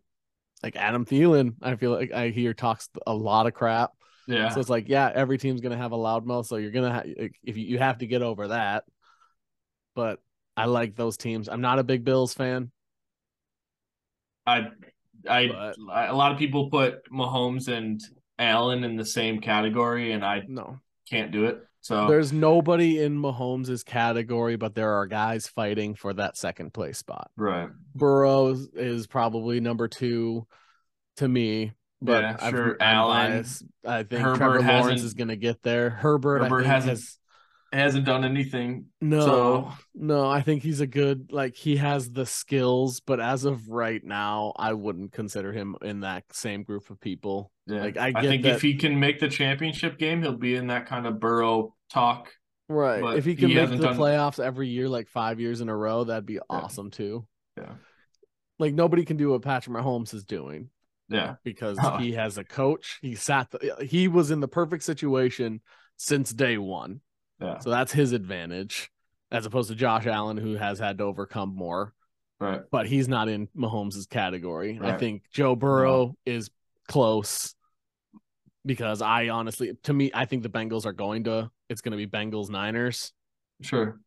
Like 0.63 0.77
Adam 0.77 1.05
Thielen, 1.05 1.55
I 1.61 1.77
feel 1.77 1.91
like 1.91 2.13
I 2.13 2.29
hear 2.31 2.55
talks 2.55 2.89
a 3.07 3.13
lot 3.15 3.47
of 3.47 3.55
crap. 3.55 3.93
Yeah. 4.27 4.49
So 4.49 4.61
it's 4.61 4.71
like, 4.71 4.89
yeah, 4.89 5.11
every 5.15 5.37
team's 5.39 5.61
gonna 5.61 5.77
have 5.77 5.93
a 5.93 5.97
loudmouth, 5.97 6.47
so 6.47 6.57
you're 6.57 6.71
gonna 6.71 6.93
ha- 6.93 7.03
if 7.45 7.57
you, 7.57 7.65
you 7.67 7.79
have 7.79 7.99
to 7.99 8.07
get 8.07 8.23
over 8.23 8.49
that. 8.49 8.85
But 9.95 10.21
I 10.57 10.65
like 10.65 10.97
those 10.97 11.17
teams. 11.17 11.49
I'm 11.49 11.61
not 11.61 11.79
a 11.79 11.85
big 11.85 12.05
Bills 12.05 12.33
fan. 12.33 12.71
I, 14.47 14.69
I, 15.29 15.49
But- 15.49 15.77
a 16.11 16.15
lot 16.15 16.33
of 16.33 16.39
people 16.39 16.71
put 16.71 17.11
Mahomes 17.11 17.69
and 17.69 18.01
Allen 18.39 18.85
in 18.85 18.97
the 18.97 19.05
same 19.05 19.41
category, 19.41 20.13
and 20.13 20.25
I 20.25 20.43
No, 20.47 20.81
can't 21.09 21.31
do 21.33 21.47
it. 21.47 21.63
So 21.81 22.09
there's 22.09 22.33
nobody 22.33 23.01
in 23.01 23.17
Mahomes' 23.17 23.85
category, 23.85 24.57
but 24.57 24.75
there 24.75 24.95
are 24.95 25.07
guys 25.07 25.47
fighting 25.47 25.95
for 25.95 26.13
that 26.15 26.37
second 26.37 26.75
place 26.75 26.99
spot. 26.99 27.31
right. 27.37 27.69
Burrow 27.95 28.57
is, 28.75 29.07
probably 29.07 29.61
number 29.61 29.87
two 29.89 30.47
to 31.19 31.29
me. 31.29 31.73
But 32.03 32.23
Yeah, 32.23 32.51
sure. 32.51 32.77
Allen. 32.81 33.31
biased. 33.33 33.63
I 33.85 34.03
think 34.03 34.21
Herbert 34.21 34.37
Trevor 34.37 34.63
Lawrence 34.63 35.03
is 35.03 35.15
going 35.15 35.29
to 35.29 35.37
get 35.37 35.63
there. 35.63 35.91
Herbert, 35.91 36.43
Herbert 36.43 36.67
I 36.67 36.69
hasn't- 36.69 36.91
has 36.91 37.19
Hasn't 37.73 38.07
done 38.07 38.25
anything. 38.25 38.87
no, 39.01 39.21
So- 39.21 39.73
no. 39.95 40.29
I 40.31 40.41
think 40.41 40.63
he's 40.63 40.81
a 40.81 40.87
good 40.87 41.33
like 41.33 41.57
he 41.57 41.77
has 41.77 42.11
the 42.11 42.25
skills, 42.25 43.01
but 43.01 43.21
as 43.21 43.45
of 43.45 43.69
right 43.69 44.03
now, 44.05 44.53
I 44.57 44.73
wouldn't 44.73 45.13
consider 45.13 45.53
him 45.53 45.77
in 45.83 46.01
that 46.01 46.25
same 46.33 46.63
group 46.63 46.89
of 46.91 47.01
people. 47.01 47.51
Yeah. 47.67 47.81
Like, 47.83 47.97
I 47.97 48.13
I, 48.15 48.23
think 48.23 48.45
that- 48.45 48.57
if 48.57 48.63
he 48.63 48.75
can 48.77 48.99
make 49.01 49.19
the 49.21 49.29
championship 49.29 49.99
game, 49.99 50.23
he'll 50.23 50.37
be 50.37 50.55
in 50.55 50.69
that 50.69 50.87
kind 50.87 51.07
of 51.07 51.19
Burrow 51.21 51.75
talk. 51.91 52.33
Right. 52.69 53.01
But 53.03 53.19
if 53.19 53.25
he 53.25 53.35
can 53.37 53.49
he 53.51 53.55
make 53.57 53.71
the 53.71 53.77
done- 53.79 53.97
playoffs 53.97 54.39
every 54.43 54.69
year, 54.69 54.89
like 54.89 55.09
five 55.09 55.41
years 55.41 55.61
in 55.61 55.69
a 55.69 55.77
row, 55.77 56.05
that'd 56.05 56.25
be 56.27 56.39
awesome 56.49 56.91
too. 56.91 57.27
Yeah. 57.59 57.75
Like 58.59 58.75
nobody 58.75 59.05
can 59.05 59.17
do 59.17 59.31
what 59.31 59.43
Patrick 59.43 59.77
Mahomes 59.77 60.15
is 60.15 60.25
doing. 60.25 60.71
Yeah. 61.09 61.37
because 61.45 61.79
Oh. 61.83 61.97
he 62.01 62.13
has 62.13 62.39
a 62.39 62.45
coach. 62.45 62.99
He 63.03 63.15
sat. 63.17 63.51
The, 63.51 63.85
he 63.89 64.09
was 64.09 64.31
in 64.31 64.41
the 64.41 64.49
perfect 64.49 64.83
situation 64.85 65.61
since 65.97 66.33
day 66.33 66.59
one, 66.59 67.01
Yeah. 67.41 67.59
so 67.59 67.71
that's 67.71 67.93
his 67.93 68.13
advantage, 68.13 68.91
as 69.31 69.47
opposed 69.47 69.69
to 69.69 69.75
Josh 69.75 70.07
Allen, 70.07 70.37
who 70.37 70.55
has 70.55 70.79
had 70.79 70.99
to 70.99 71.05
overcome 71.05 71.55
more. 71.55 71.93
Right. 72.39 72.61
But 72.71 72.87
he's 72.87 73.09
not 73.09 73.29
in 73.29 73.49
Mahomes' 73.57 74.09
category. 74.09 74.79
I 74.83 74.99
think 74.99 75.23
Joe 75.33 75.57
Burrow 75.57 76.17
is 76.27 76.51
close 76.87 77.55
because 78.65 79.01
I 79.01 79.29
honestly, 79.29 79.73
to 79.85 79.93
me, 79.93 80.11
I 80.13 80.27
think 80.27 80.43
the 80.43 80.51
Bengals 80.51 80.85
are 80.85 80.93
going 80.93 81.25
to. 81.25 81.51
It's 81.71 81.81
going 81.81 81.93
to 81.93 81.97
be 81.97 82.07
Bengals 82.07 82.51
Niners. 82.51 83.13
Sure. 83.63 84.01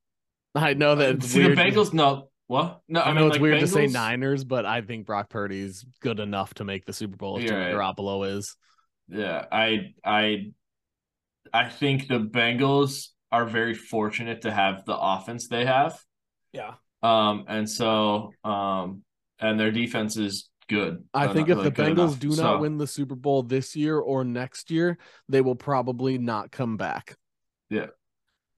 I 0.54 0.74
know 0.74 0.96
that 0.96 1.24
See 1.24 1.42
the 1.42 1.50
Bengals. 1.50 1.94
No. 1.94 2.30
What? 2.48 2.82
No. 2.88 3.00
I, 3.00 3.10
I, 3.10 3.14
know 3.14 3.22
mean, 3.22 3.28
it's 3.28 3.34
like, 3.36 3.42
weird 3.42 3.60
to 3.62 3.68
say 3.68 3.88
Niners, 3.88 4.44
but 4.44 4.66
I 4.66 4.82
think 4.82 5.06
Brock 5.06 5.30
Purdy's 5.30 5.86
good 6.02 6.20
enough 6.20 6.54
to 6.56 6.64
make 6.64 6.86
the 6.86 6.94
Super 6.94 7.16
Bowl 7.16 7.38
if 7.38 7.46
Jimmy 7.46 7.74
right. 7.74 7.74
Garoppolo 7.74 8.38
is. 8.38 8.56
Yeah, 9.08 9.46
I 9.52 9.94
I 10.06 10.52
I 11.52 11.70
think 11.70 12.08
the 12.08 12.20
Bengals 12.20 13.08
are 13.32 13.46
very 13.46 13.74
fortunate 13.74 14.42
to 14.42 14.52
have 14.52 14.86
the 14.86 14.98
offense 14.98 15.48
they 15.48 15.66
have. 15.66 16.00
Yeah. 16.54 16.74
Um 17.04 17.46
and 17.48 17.70
so 17.70 18.32
um 18.44 19.04
and 19.40 19.60
their 19.60 19.72
defense 19.72 20.18
is 20.18 20.50
good. 20.68 21.04
I 21.14 21.26
Uh, 21.28 21.34
think 21.34 21.50
if 21.50 21.58
the 21.58 21.64
really 21.64 21.72
good 21.72 21.98
Bengals 21.98 22.08
enough. 22.10 22.20
do 22.20 22.30
not 22.30 22.36
So, 22.36 22.60
win 22.60 22.78
the 22.78 22.88
Super 22.88 23.16
Bowl 23.16 23.44
this 23.44 23.76
year 23.76 23.98
or 23.98 24.24
next 24.24 24.70
year, 24.70 24.98
they 25.28 25.42
will 25.42 25.56
probably 25.56 26.18
not 26.18 26.52
come 26.52 26.78
back. 26.78 27.16
Yeah. 27.70 27.88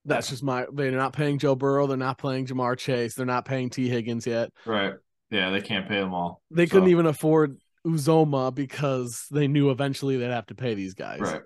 That's 0.05 0.29
just 0.29 0.41
my 0.41 0.65
they're 0.73 0.91
not 0.91 1.13
paying 1.13 1.37
Joe 1.37 1.55
Burrow, 1.55 1.85
they're 1.85 1.97
not 1.97 2.17
paying 2.17 2.47
Ja'Marr 2.47 2.77
Chase, 2.77 3.13
they're 3.13 3.25
not 3.25 3.45
paying 3.45 3.69
Tee 3.69 3.87
Higgins 3.89 4.25
yet. 4.25 4.51
right. 4.65 4.95
Yeah, 5.29 5.49
they 5.51 5.61
can't 5.61 5.87
pay 5.87 5.99
them 5.99 6.13
all. 6.13 6.41
They 6.51 6.67
couldn't 6.67 6.89
even 6.89 7.05
afford 7.05 7.57
Uzomah 7.87 8.53
because 8.53 9.27
they 9.31 9.47
knew 9.47 9.69
eventually 9.69 10.17
they'd 10.17 10.25
have 10.31 10.47
to 10.47 10.55
pay 10.55 10.73
these 10.73 10.93
guys. 10.93 11.21
right. 11.21 11.41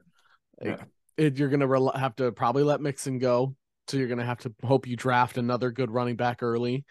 Like, 0.60 0.80
it, 1.18 1.38
you're 1.38 1.50
gonna 1.50 1.68
rel- 1.68 1.92
have 1.96 2.16
to 2.18 2.32
probably 2.32 2.64
let 2.64 2.82
Mixon 2.82 3.18
go, 3.20 3.56
so 3.88 3.98
you're 3.98 4.08
gonna 4.08 4.26
have 4.26 4.40
to 4.40 4.54
hope 4.64 4.88
you 4.88 4.96
draft 4.96 5.38
another 5.38 5.72
good 5.72 5.92
running 5.92 6.16
back 6.16 6.42
early, 6.44 6.84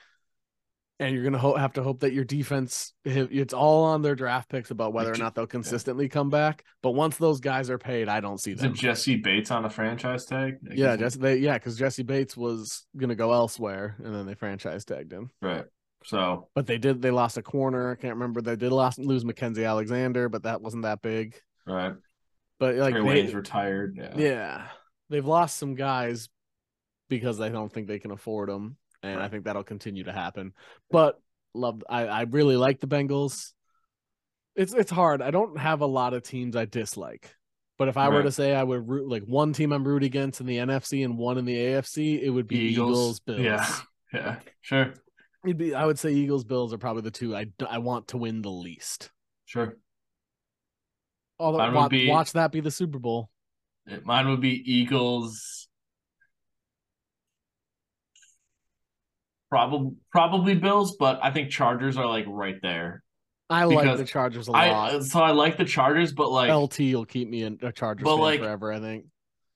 and 1.01 1.15
you're 1.15 1.25
gonna 1.25 1.39
ho- 1.39 1.57
have 1.57 1.73
to 1.75 1.83
hope 1.83 2.01
that 2.01 2.13
your 2.13 2.25
defense. 2.25 2.93
It's 3.05 3.53
all 3.53 3.85
on 3.85 4.03
their 4.03 4.15
draft 4.15 4.49
picks 4.49 4.71
about 4.71 4.93
whether 4.93 5.13
or 5.13 5.17
not 5.17 5.35
they'll 5.35 5.47
consistently 5.47 6.09
come 6.09 6.31
back. 6.31 6.65
But 6.83 6.93
once 6.93 7.17
those 7.17 7.41
guys 7.41 7.69
are 7.71 7.79
paid, 7.79 8.09
I 8.09 8.21
don't 8.21 8.39
see 8.41 8.53
Is 8.53 8.61
them. 8.61 8.73
it 8.73 8.77
Jessie 8.79 9.17
Bates 9.17 9.51
on 9.51 9.65
a 9.65 9.71
franchise 9.71 10.25
tag? 10.25 10.59
Like, 10.67 10.79
yeah, 10.79 10.97
Jesse. 10.97 11.19
They, 11.19 11.37
yeah, 11.39 11.55
because 11.55 11.77
Jessie 11.77 12.03
Bates 12.05 12.37
was 12.37 12.87
gonna 12.97 13.17
go 13.17 13.33
elsewhere, 13.33 13.97
and 14.03 14.15
then 14.15 14.25
they 14.27 14.35
franchise 14.35 14.85
tagged 14.85 15.13
him. 15.13 15.31
Right. 15.43 15.65
So 16.05 16.49
But 16.55 16.67
they 16.67 16.77
did. 16.79 17.01
They 17.01 17.11
lost 17.11 17.39
a 17.39 17.43
corner. 17.43 17.93
I 17.93 17.95
can't 17.95 18.15
remember. 18.15 18.43
They 18.43 18.57
did 18.57 18.73
lost 18.73 18.99
lose 18.99 19.25
Mackensie 19.25 19.67
Alexander, 19.67 20.29
but 20.29 20.43
that 20.43 20.61
wasn't 20.61 20.83
that 20.83 21.01
big. 21.03 21.35
right. 21.67 21.95
But 22.59 22.77
like 22.77 22.95
Trae 22.95 22.99
they- 22.99 23.03
Wayne's 23.03 23.35
retired. 23.35 23.97
Yeah. 23.99 24.17
Yeah, 24.17 24.67
they've 25.11 25.27
lost 25.27 25.57
some 25.57 25.75
guys 25.75 26.29
because 27.09 27.39
they 27.39 27.51
don't 27.51 27.73
think 27.73 27.87
they 27.89 27.99
can 27.99 28.11
afford 28.11 28.49
them, 28.49 28.77
and 29.03 29.21
I 29.21 29.29
think 29.29 29.45
that'll 29.45 29.65
continue 29.65 30.05
to 30.05 30.13
happen. 30.13 30.53
But 30.91 31.21
love, 31.53 31.83
I 31.89 32.07
I 32.07 32.23
really 32.23 32.57
like 32.57 32.81
the 32.81 32.87
Bengals. 32.87 33.53
It's 34.57 34.73
it's 34.73 34.91
hard. 34.91 35.21
I 35.21 35.31
don't 35.31 35.59
have 35.59 35.81
a 35.81 35.87
lot 35.87 36.15
of 36.15 36.23
teams 36.23 36.55
I 36.55 36.65
dislike, 36.65 37.35
but 37.77 37.89
if 37.89 37.97
I 37.97 38.09
were 38.09 38.23
to 38.23 38.31
say 38.33 38.55
I 38.55 38.63
would 38.63 38.89
root 38.89 39.09
like 39.09 39.25
one 39.25 39.53
team 39.53 39.73
I'm 39.73 39.87
rooting 39.87 40.07
against 40.07 40.41
in 40.41 40.47
the 40.47 40.59
NFC 40.59 41.05
and 41.05 41.19
one 41.19 41.39
in 41.39 41.45
the 41.45 41.57
AFC, 41.57 42.23
it 42.23 42.31
would 42.31 42.47
be 42.47 42.59
Eagles, 42.59 43.21
Bills. 43.21 43.41
Yeah. 43.41 43.67
Yeah. 44.13 44.39
Sure. 44.61 44.95
It'd 45.45 45.59
be 45.59 45.75
I 45.75 45.85
would 45.85 45.99
say 45.99 46.13
Eagles 46.13 46.45
Bills 46.45 46.73
are 46.73 46.79
probably 46.79 47.03
the 47.03 47.11
two 47.11 47.35
I 47.35 47.47
I 47.69 47.79
want 47.79 48.09
to 48.09 48.17
win 48.17 48.43
the 48.43 48.51
least. 48.51 49.11
Sure. 49.45 49.77
Although 51.39 51.59
Mine 51.59 51.73
would 51.73 51.77
watch, 51.79 51.91
be- 51.91 52.09
watch 52.09 52.33
that 52.33 52.53
be 52.53 52.61
the 52.61 52.71
Super 52.71 52.99
Bowl. 52.99 53.29
Mine 54.05 54.29
would 54.29 54.41
be 54.41 54.63
Eagles. 54.73 55.69
Probably 59.51 59.93
probably 60.11 60.55
Bills, 60.55 60.97
but 60.99 61.21
I 61.23 61.31
think 61.31 61.51
Chargers 61.51 61.97
are 61.97 62.07
like 62.07 62.25
right 62.27 62.57
there. 62.63 63.03
I 63.51 63.65
like 63.65 63.97
the 63.99 64.05
Chargers 64.05 64.49
a 64.49 64.53
lot. 64.53 65.05
so 65.05 65.21
I 65.21 65.31
like 65.31 65.57
the 65.59 65.65
Chargers, 65.65 66.13
but 66.13 66.31
like 66.31 66.51
LT 66.51 66.79
will 66.95 67.05
keep 67.05 67.29
me 67.29 67.43
in 67.45 67.59
a 67.63 67.71
Chargers 67.71 68.07
fan 68.09 68.19
like- 68.19 68.41
forever. 68.41 68.73
I 68.73 68.81
think. 68.81 69.05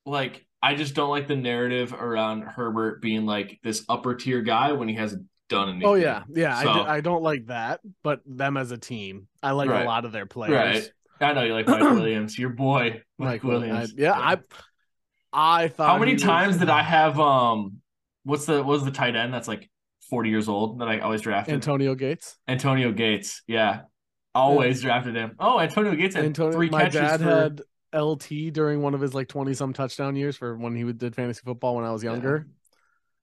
like 0.06 0.44
I 0.62 0.74
just 0.74 0.94
don't 0.94 1.10
like 1.10 1.26
the 1.28 1.36
narrative 1.36 1.92
around 1.92 2.42
Herbert 2.42 3.00
being 3.00 3.26
like 3.26 3.58
this 3.62 3.84
upper 3.88 4.14
tier 4.14 4.42
guy 4.42 4.72
when 4.72 4.88
he 4.88 4.94
hasn't 4.94 5.26
done 5.48 5.68
anything. 5.70 5.88
Oh 5.88 5.94
yeah, 5.94 6.24
yeah. 6.32 6.56
I, 6.56 6.62
So- 6.64 6.74
do, 6.74 6.80
I 6.80 7.00
don't 7.00 7.22
like 7.22 7.46
that, 7.46 7.80
but 8.04 8.20
them 8.26 8.56
as 8.56 8.70
a 8.70 8.78
team, 8.78 9.26
I 9.42 9.52
like 9.52 9.70
Right. 9.70 9.82
a 9.82 9.86
lot 9.88 10.04
of 10.04 10.12
their 10.12 10.26
players. 10.26 10.52
Right. 10.52 10.90
I 11.20 11.32
know 11.32 11.42
you 11.42 11.52
like 11.54 11.66
Mike 11.66 11.80
Williams, 11.82 12.38
your 12.38 12.50
boy, 12.50 13.02
Mike, 13.18 13.42
Mike 13.42 13.44
Williams. 13.44 13.92
I, 13.92 14.00
yeah, 14.00 14.12
I 14.12 14.38
I 15.32 15.68
thought. 15.68 15.88
How 15.90 15.98
many 15.98 16.12
he 16.12 16.14
was- 16.14 16.22
times 16.22 16.56
did 16.58 16.70
I 16.70 16.82
have 16.96 17.18
um 17.20 17.80
what's 18.24 18.46
the 18.46 18.62
what's 18.62 18.84
the 18.84 18.90
tight 18.90 19.16
end 19.16 19.32
that's 19.32 19.48
like 19.48 19.68
40 20.10 20.30
years 20.30 20.48
old 20.48 20.80
that 20.80 20.88
I 20.88 21.00
always 21.00 21.20
drafted? 21.22 21.54
Antonio 21.54 21.94
Gates? 21.94 22.36
Antonio 22.46 22.92
Gates. 22.92 23.42
Yeah. 23.46 23.82
Always 24.34 24.82
drafted 24.82 25.16
him. 25.16 25.32
Oh, 25.40 25.58
Antonio 25.58 25.94
Gates 25.96 26.14
had 26.14 26.24
Antonio. 26.24 26.52
three 26.52 26.70
My 26.70 26.82
catches 26.82 27.00
dad 27.00 27.20
for 27.20 27.24
had 27.24 27.62
LT 28.00 28.52
during 28.52 28.82
one 28.82 28.94
of 28.94 29.00
his 29.00 29.14
like 29.14 29.26
twenty 29.28 29.52
some 29.54 29.72
touchdown 29.72 30.14
years 30.16 30.36
for 30.36 30.56
when 30.56 30.76
he 30.76 30.90
did 30.92 31.14
fantasy 31.16 31.40
football 31.44 31.74
when 31.76 31.84
I 31.84 31.90
was 31.90 32.04
younger. 32.04 32.46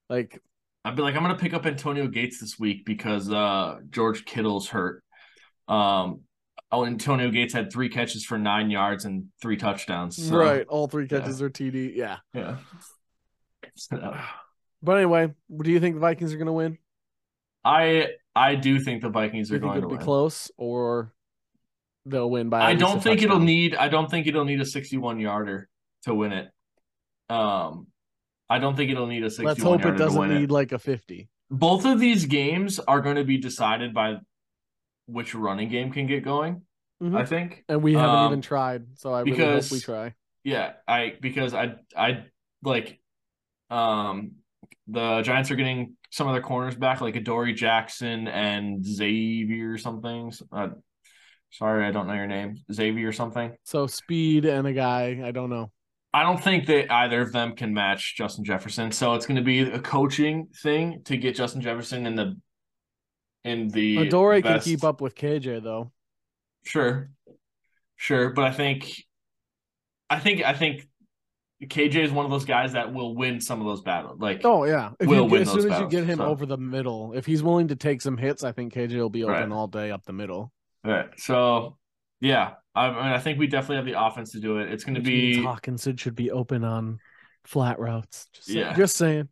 Like 0.09 0.41
I'd 0.83 0.95
be 0.95 1.01
like, 1.01 1.15
I'm 1.15 1.21
gonna 1.21 1.35
pick 1.37 1.53
up 1.53 1.65
Antonio 1.65 2.07
Gates 2.07 2.39
this 2.41 2.59
week 2.59 2.85
because 2.85 3.31
uh 3.31 3.79
George 3.89 4.25
Kittle's 4.25 4.67
hurt. 4.67 5.03
Um 5.67 6.21
Antonio 6.83 7.29
Gates 7.29 7.53
had 7.53 7.71
three 7.71 7.87
catches 7.89 8.25
for 8.25 8.37
nine 8.37 8.69
yards 8.69 9.05
and 9.05 9.27
three 9.41 9.55
touchdowns. 9.55 10.17
So, 10.17 10.35
right, 10.35 10.67
all 10.67 10.87
three 10.87 11.07
catches 11.07 11.41
are 11.41 11.49
TD. 11.49 11.95
Yeah. 11.95 12.17
Yeah. 12.33 12.57
So, 13.77 14.17
But 14.81 14.97
anyway, 14.97 15.33
do 15.61 15.69
you 15.69 15.81
think 15.81 15.95
the 15.95 15.99
Vikings 15.99 16.33
are 16.33 16.37
going 16.37 16.45
to 16.47 16.53
win? 16.53 16.77
I 17.65 18.09
I 18.35 18.55
do 18.55 18.79
think 18.79 19.01
the 19.01 19.09
Vikings 19.09 19.51
are 19.51 19.59
going 19.59 19.81
to 19.81 19.87
be 19.87 19.95
win. 19.95 20.03
close 20.03 20.49
or 20.55 21.11
they'll 22.05 22.29
win 22.29 22.47
by? 22.49 22.61
I 22.61 22.75
don't 22.75 23.01
think 23.03 23.21
it'll 23.21 23.39
need 23.39 23.75
I 23.75 23.89
don't 23.89 24.09
think 24.09 24.27
it'll 24.27 24.45
need 24.45 24.61
a 24.61 24.65
61 24.65 25.19
yarder 25.19 25.67
to 26.03 26.13
win 26.13 26.31
it. 26.31 26.49
Um 27.29 27.87
I 28.49 28.59
don't 28.59 28.77
think 28.77 28.91
it'll 28.91 29.07
need 29.07 29.23
a 29.23 29.29
61 29.31 29.45
Let's 29.45 29.63
hope 29.63 29.85
it 29.85 29.97
doesn't 29.97 30.29
need 30.29 30.43
it. 30.43 30.51
like 30.51 30.71
a 30.71 30.79
fifty. 30.79 31.29
Both 31.49 31.85
of 31.85 31.99
these 31.99 32.25
games 32.25 32.79
are 32.79 33.01
going 33.01 33.15
to 33.15 33.23
be 33.23 33.37
decided 33.39 33.93
by 33.93 34.17
which 35.05 35.35
running 35.35 35.69
game 35.69 35.91
can 35.91 36.07
get 36.07 36.23
going, 36.23 36.61
Mhm. 37.01 37.17
I 37.17 37.25
think. 37.25 37.63
And 37.69 37.83
we 37.83 37.93
haven't 37.93 38.15
Um, 38.15 38.31
even 38.31 38.41
tried, 38.41 38.97
so 38.97 39.13
I 39.13 39.19
really 39.21 39.31
hope 39.31 39.37
because- 39.37 39.71
we 39.71 39.79
try. 39.79 40.13
Yeah, 40.43 40.73
I 40.87 41.13
because 41.21 41.53
I 41.53 41.75
I 41.95 42.25
like 42.63 42.99
um 43.69 44.33
the 44.87 45.21
Giants 45.23 45.49
are 45.49 45.55
getting 45.55 45.97
some 46.11 46.27
of 46.27 46.33
their 46.33 46.41
corners 46.43 46.75
back 46.75 47.01
like 47.01 47.15
Adoree 47.15 47.53
Jackson 47.55 48.27
and 48.27 48.85
Xavier 48.85 49.71
or 49.73 49.77
something. 49.77 50.31
Uh, 50.51 50.69
Sorry, 51.51 51.85
I 51.85 51.91
don't 51.91 52.05
know 52.07 52.13
your 52.13 52.27
name. 52.27 52.57
Xavier 52.71 53.07
or 53.07 53.13
something. 53.13 53.55
So 53.63 53.87
speed 53.87 54.43
and 54.45 54.67
a 54.67 54.73
guy, 54.73 55.21
I 55.23 55.31
don't 55.31 55.49
know. 55.49 55.71
I 56.13 56.21
don't 56.23 56.41
think 56.41 56.65
that 56.67 56.91
either 56.91 57.21
of 57.21 57.31
them 57.31 57.55
can 57.55 57.73
match 57.73 58.15
Justin 58.17 58.43
Jefferson. 58.43 58.91
So 58.91 59.13
it's 59.15 59.25
going 59.25 59.37
to 59.37 59.41
be 59.43 59.61
a 59.61 59.79
coaching 59.79 60.47
thing 60.61 61.01
to 61.05 61.15
get 61.15 61.35
Justin 61.35 61.61
Jefferson 61.61 62.05
in 62.07 62.15
the 62.15 62.35
in 63.45 63.69
the 63.69 63.97
Adoree' 64.07 64.41
can 64.41 64.59
keep 64.59 64.83
up 64.83 64.99
with 65.01 65.15
KJ 65.15 65.63
though. 65.63 65.91
Sure, 66.65 67.09
sure, 67.95 68.31
but 68.31 68.45
I 68.45 68.51
think, 68.51 68.91
I 70.09 70.19
think, 70.19 70.43
I 70.43 70.53
think 70.53 70.87
KJ 71.63 71.95
is 72.03 72.11
one 72.11 72.25
of 72.25 72.31
those 72.31 72.45
guys 72.45 72.73
that 72.73 72.93
will 72.93 73.15
win 73.15 73.39
some 73.39 73.61
of 73.61 73.67
those 73.67 73.81
battles. 73.81 74.19
Like, 74.19 74.41
Oh 74.43 74.65
yeah. 74.65 74.91
If 74.99 75.07
Will 75.07 75.23
you, 75.25 75.29
win 75.31 75.41
as 75.43 75.51
soon 75.51 75.71
as 75.71 75.79
you 75.79 75.87
get 75.87 76.05
him 76.05 76.17
so. 76.17 76.25
over 76.25 76.45
the 76.45 76.57
middle, 76.57 77.13
if 77.13 77.25
he's 77.25 77.41
willing 77.41 77.69
to 77.69 77.75
take 77.75 78.01
some 78.01 78.17
hits, 78.17 78.43
I 78.43 78.51
think 78.51 78.73
KJ 78.73 78.97
will 78.97 79.09
be 79.09 79.23
open 79.23 79.35
Right. 79.35 79.51
all 79.51 79.67
day 79.67 79.91
up 79.91 80.03
the 80.05 80.13
middle. 80.13 80.51
right. 80.83 81.07
So, 81.17 81.77
yeah, 82.19 82.53
I, 82.75 82.89
mean, 82.89 82.97
I 82.97 83.19
think 83.19 83.39
we 83.39 83.47
definitely 83.47 83.77
have 83.77 83.85
the 83.85 83.99
offense 84.03 84.31
to 84.31 84.39
do 84.39 84.57
it. 84.57 84.71
It's 84.71 84.83
going 84.83 84.95
to 84.95 85.01
be, 85.01 85.37
Hockenson 85.37 85.97
should 85.99 86.15
be 86.15 86.31
open 86.31 86.63
on 86.63 86.99
flat 87.45 87.79
routes. 87.79 88.27
Just, 88.33 88.49
Yeah. 88.49 88.73
just 88.73 88.95
saying. 88.97 89.29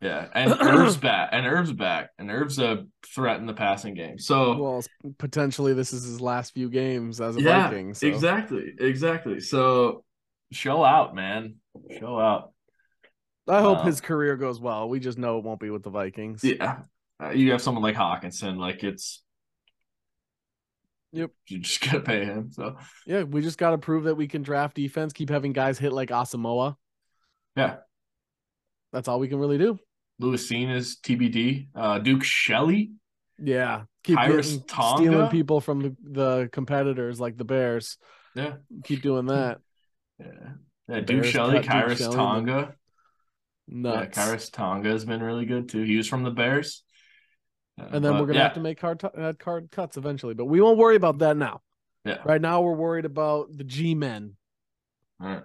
Yeah, 0.00 0.28
and 0.34 0.52
Irv's 0.60 0.96
back, 0.96 1.30
and 1.32 1.46
Irv's 1.46 1.72
back, 1.72 2.10
and 2.18 2.30
Irv's 2.30 2.58
a 2.58 2.86
threat 3.06 3.38
in 3.40 3.46
the 3.46 3.54
passing 3.54 3.94
game. 3.94 4.18
So, 4.18 4.56
Well, 4.60 4.82
potentially 5.18 5.72
this 5.74 5.92
is 5.92 6.04
his 6.04 6.20
last 6.20 6.52
few 6.54 6.68
games 6.70 7.20
as 7.20 7.36
a 7.36 7.42
yeah, 7.42 7.68
Viking. 7.68 7.94
So. 7.94 8.06
exactly, 8.06 8.74
exactly. 8.78 9.40
So, 9.40 10.04
show 10.52 10.84
out, 10.84 11.14
man, 11.14 11.56
show 11.98 12.18
out. 12.18 12.52
I 13.48 13.60
hope 13.60 13.78
Um, 13.80 13.86
his 13.86 14.00
career 14.00 14.36
goes 14.36 14.60
well. 14.60 14.88
We 14.88 15.00
just 15.00 15.18
know 15.18 15.38
it 15.38 15.44
won't 15.44 15.60
be 15.60 15.70
with 15.70 15.82
the 15.82 15.90
Vikings. 15.90 16.44
Yeah, 16.44 16.82
uh, 17.22 17.30
you 17.30 17.50
have 17.52 17.62
someone 17.62 17.82
like 17.82 17.96
Hockenson, 17.96 18.56
like 18.58 18.84
it's. 18.84 19.22
Yep. 21.12 21.30
You 21.48 21.58
just 21.58 21.80
gotta 21.84 22.00
pay 22.00 22.24
him. 22.24 22.52
So 22.52 22.76
Yeah, 23.06 23.24
we 23.24 23.40
just 23.42 23.58
got 23.58 23.70
to 23.70 23.78
prove 23.78 24.04
that 24.04 24.14
we 24.14 24.28
can 24.28 24.42
draft 24.42 24.76
defense, 24.76 25.12
keep 25.12 25.28
having 25.30 25.52
guys 25.52 25.78
hit 25.78 25.92
like 25.92 26.10
Asamoah. 26.10 26.76
yeah, 27.56 27.76
That's 28.92 29.08
all 29.08 29.20
we 29.20 29.28
can 29.28 29.38
really 29.38 29.58
do. 29.58 29.78
Lewis 30.18 30.48
Cine 30.48 30.74
is 30.74 30.98
TBD. 31.02 31.68
Uh, 31.74 31.98
Duke 31.98 32.24
Shelley. 32.24 32.92
Yeah. 33.38 33.84
Keep 34.04 34.18
getting, 34.18 34.62
Tonga? 34.64 34.96
stealing 34.98 35.28
people 35.30 35.60
from 35.60 35.80
the, 35.80 35.96
the 36.02 36.48
competitors 36.52 37.20
like 37.20 37.36
the 37.36 37.44
Bears. 37.44 37.98
Yeah, 38.34 38.54
Keep 38.84 39.02
doing 39.02 39.26
that. 39.26 39.58
yeah, 40.18 40.26
yeah. 40.88 41.00
Duke 41.00 41.22
Bears 41.22 41.26
Shelley, 41.26 41.62
cut 41.62 41.96
Duke 41.96 42.12
Tonga. 42.12 42.74
Yeah, 43.66 43.80
Nuts. 43.80 44.18
Khyiris 44.18 44.52
Tonga 44.52 44.88
has 44.90 45.04
been 45.04 45.22
really 45.22 45.46
good 45.46 45.68
too. 45.68 45.82
He 45.82 45.96
was 45.96 46.06
from 46.08 46.22
the 46.22 46.30
Bears. 46.30 46.82
Uh, 47.80 47.86
and 47.92 48.04
then 48.04 48.12
but 48.12 48.20
we're 48.20 48.26
gonna 48.26 48.38
yeah, 48.38 48.44
have 48.44 48.54
to 48.54 48.60
make 48.60 48.78
card, 48.78 49.02
uh, 49.04 49.32
card 49.38 49.70
cuts 49.70 49.96
eventually, 49.96 50.34
but 50.34 50.46
we 50.46 50.60
won't 50.60 50.78
worry 50.78 50.96
about 50.96 51.18
that 51.18 51.36
now. 51.36 51.60
Yeah. 52.04 52.18
Right 52.24 52.40
now, 52.40 52.62
we're 52.62 52.72
worried 52.74 53.04
about 53.04 53.56
the 53.56 53.64
G 53.64 53.94
men 53.94 54.36
All 55.20 55.28
right. 55.28 55.42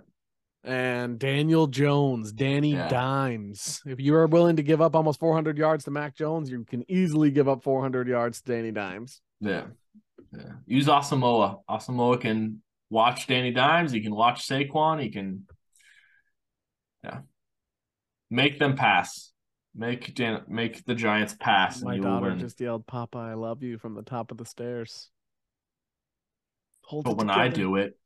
And 0.65 1.19
Daniel 1.19 1.67
Jones, 1.67 2.31
Danny 2.31 2.73
Yeah. 2.73 2.87
Dimes. 2.87 3.81
If 3.85 3.99
you 3.99 4.15
are 4.15 4.27
willing 4.27 4.55
to 4.55 4.63
give 4.63 4.81
up 4.81 4.95
almost 4.95 5.19
400 5.19 5.57
yards 5.57 5.83
to 5.85 5.91
Mac 5.91 6.15
Jones, 6.15 6.49
you 6.49 6.63
can 6.65 6.89
easily 6.89 7.31
give 7.31 7.47
up 7.47 7.63
400 7.63 8.07
yards 8.07 8.41
to 8.41 8.51
Danny 8.51 8.71
Dimes. 8.71 9.21
Yeah. 9.39 9.67
Yeah. 10.33 10.53
Use 10.65 10.87
Asamoah. 10.87 11.61
Asamoah 11.69 12.19
can 12.19 12.61
watch 12.89 13.27
Danny 13.27 13.51
Dimes. 13.51 13.91
He 13.91 14.01
can 14.01 14.15
watch 14.15 14.47
Saquon. 14.47 15.01
He 15.01 15.09
can, 15.09 15.45
yeah, 17.03 17.19
make 18.29 18.59
them 18.59 18.75
pass. 18.75 19.31
Make 19.77 20.15
Dan, 20.15 20.41
make 20.47 20.85
the 20.85 20.95
Giants 20.95 21.35
pass, 21.37 21.81
My 21.81 21.97
daughter 21.97 22.33
just 22.35 22.61
yelled, 22.61 22.87
"Papa, 22.87 23.17
I 23.17 23.33
love 23.33 23.61
you" 23.61 23.77
from 23.77 23.93
the 23.93 24.03
top 24.03 24.31
of 24.31 24.37
the 24.37 24.45
stairs. 24.45 25.09
Hold 26.83 27.03
but 27.03 27.11
it 27.11 27.17
when 27.17 27.29
I 27.29 27.49
do 27.49 27.75
it, 27.75 27.97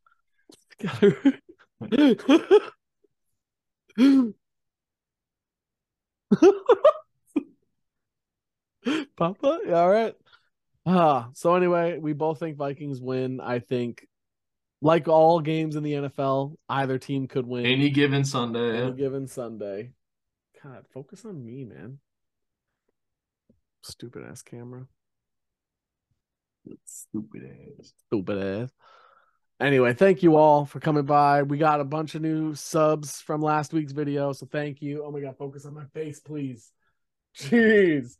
Papa, 9.15 9.59
you 9.65 9.73
all 9.73 9.89
right? 9.89 10.13
Ah, 10.85 11.29
so 11.33 11.55
anyway, 11.55 11.97
we 11.97 12.13
both 12.13 12.39
think 12.39 12.57
Vikings 12.57 12.99
win. 12.99 13.39
I 13.39 13.59
think, 13.59 14.05
like 14.81 15.07
all 15.07 15.39
games 15.39 15.77
in 15.77 15.83
the 15.83 15.93
NFL, 15.93 16.55
either 16.67 16.97
team 16.97 17.27
could 17.27 17.47
win 17.47 17.65
any 17.65 17.89
given 17.89 18.25
Sunday, 18.25 18.77
any 18.77 18.87
yeah. 18.87 18.95
given 18.95 19.27
Sunday. 19.27 19.91
God, 20.61 20.85
focus 20.93 21.23
on 21.23 21.45
me, 21.45 21.63
man. 21.63 21.99
Stupid 23.81 24.25
ass 24.29 24.41
camera. 24.41 24.85
stupid 26.85 27.49
ass. 27.79 27.93
Stupid 28.07 28.63
ass. 28.63 28.69
Anyway, 29.59 29.93
thank 29.93 30.23
you 30.23 30.37
all 30.37 30.65
for 30.65 30.79
coming 30.79 31.03
by. 31.03 31.43
We 31.43 31.57
got 31.57 31.81
a 31.81 31.83
bunch 31.83 32.15
of 32.15 32.21
new 32.21 32.55
subs 32.55 33.19
from 33.19 33.41
last 33.41 33.73
week's 33.73 33.91
video, 33.91 34.31
so 34.31 34.45
thank 34.45 34.81
you. 34.81 35.03
Oh 35.03 35.11
my 35.11 35.19
god, 35.19 35.37
focus 35.37 35.65
on 35.65 35.73
my 35.73 35.85
face, 35.93 36.21
please. 36.21 36.71
Jeez. 37.37 38.15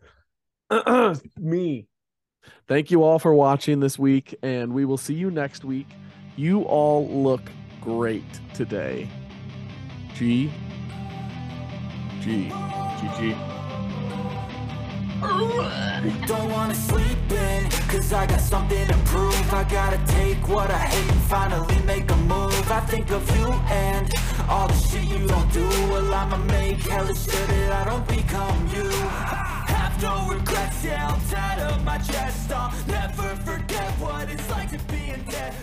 Me. 1.38 1.88
Thank 2.67 2.91
you 2.91 3.04
all 3.04 3.19
for 3.19 3.34
watching 3.34 3.80
this 3.80 3.97
week, 3.97 4.36
and 4.43 4.73
we 4.73 4.84
will 4.84 4.97
see 4.97 5.13
you 5.13 5.32
next 5.32 5.63
week. 5.63 5.88
You 6.36 6.63
all 6.63 7.08
look 7.08 7.41
great 7.80 8.23
today. 8.54 9.10
G. 10.15 10.52
G. 12.21 12.52
G. 13.17 13.36
Don't 16.28 16.52
wanna 16.52 16.75
sleep 16.75 17.32
in, 17.32 17.69
Cause 17.89 18.13
I 18.13 18.28
got 18.28 18.39
something 18.39 18.88
to 18.88 18.93
prove. 19.06 19.52
I 19.52 19.63
gotta 19.63 19.99
take 20.13 20.47
what 20.47 20.69
I 20.69 20.78
hate 20.78 21.12
and 21.12 21.21
finally 21.21 21.80
make 21.86 22.12
a 22.12 22.15
move. 22.17 22.71
I 22.71 22.82
think 22.82 23.10
of 23.10 23.28
you 23.36 23.47
and 23.47 24.13
all 24.47 24.67
the 24.67 24.75
shit 24.75 25.06
you 25.06 25.25
don't 25.28 25.52
do. 25.52 25.67
Well 25.89 26.13
I'ma 26.13 26.38
make 26.38 26.78
hella 26.82 27.15
sure 27.15 27.47
that 27.47 27.71
I 27.71 27.89
don't 27.89 28.08
become 28.08 28.67
you. 28.75 28.89
Have 29.73 29.99
no 30.04 30.30
regrets, 30.30 30.86
yeah, 30.86 31.08
I'll 31.10 31.19
tie 31.32 31.62
up 31.63 31.82
my 31.84 31.97
chest. 31.97 32.52
I'll 32.52 32.71
never 32.88 33.36
forget 33.38 33.89
what 33.99 34.30
it's 34.30 34.47
like 34.52 34.69
to 34.69 34.78
be 34.93 35.10
in 35.10 35.23
debt. 35.23 35.56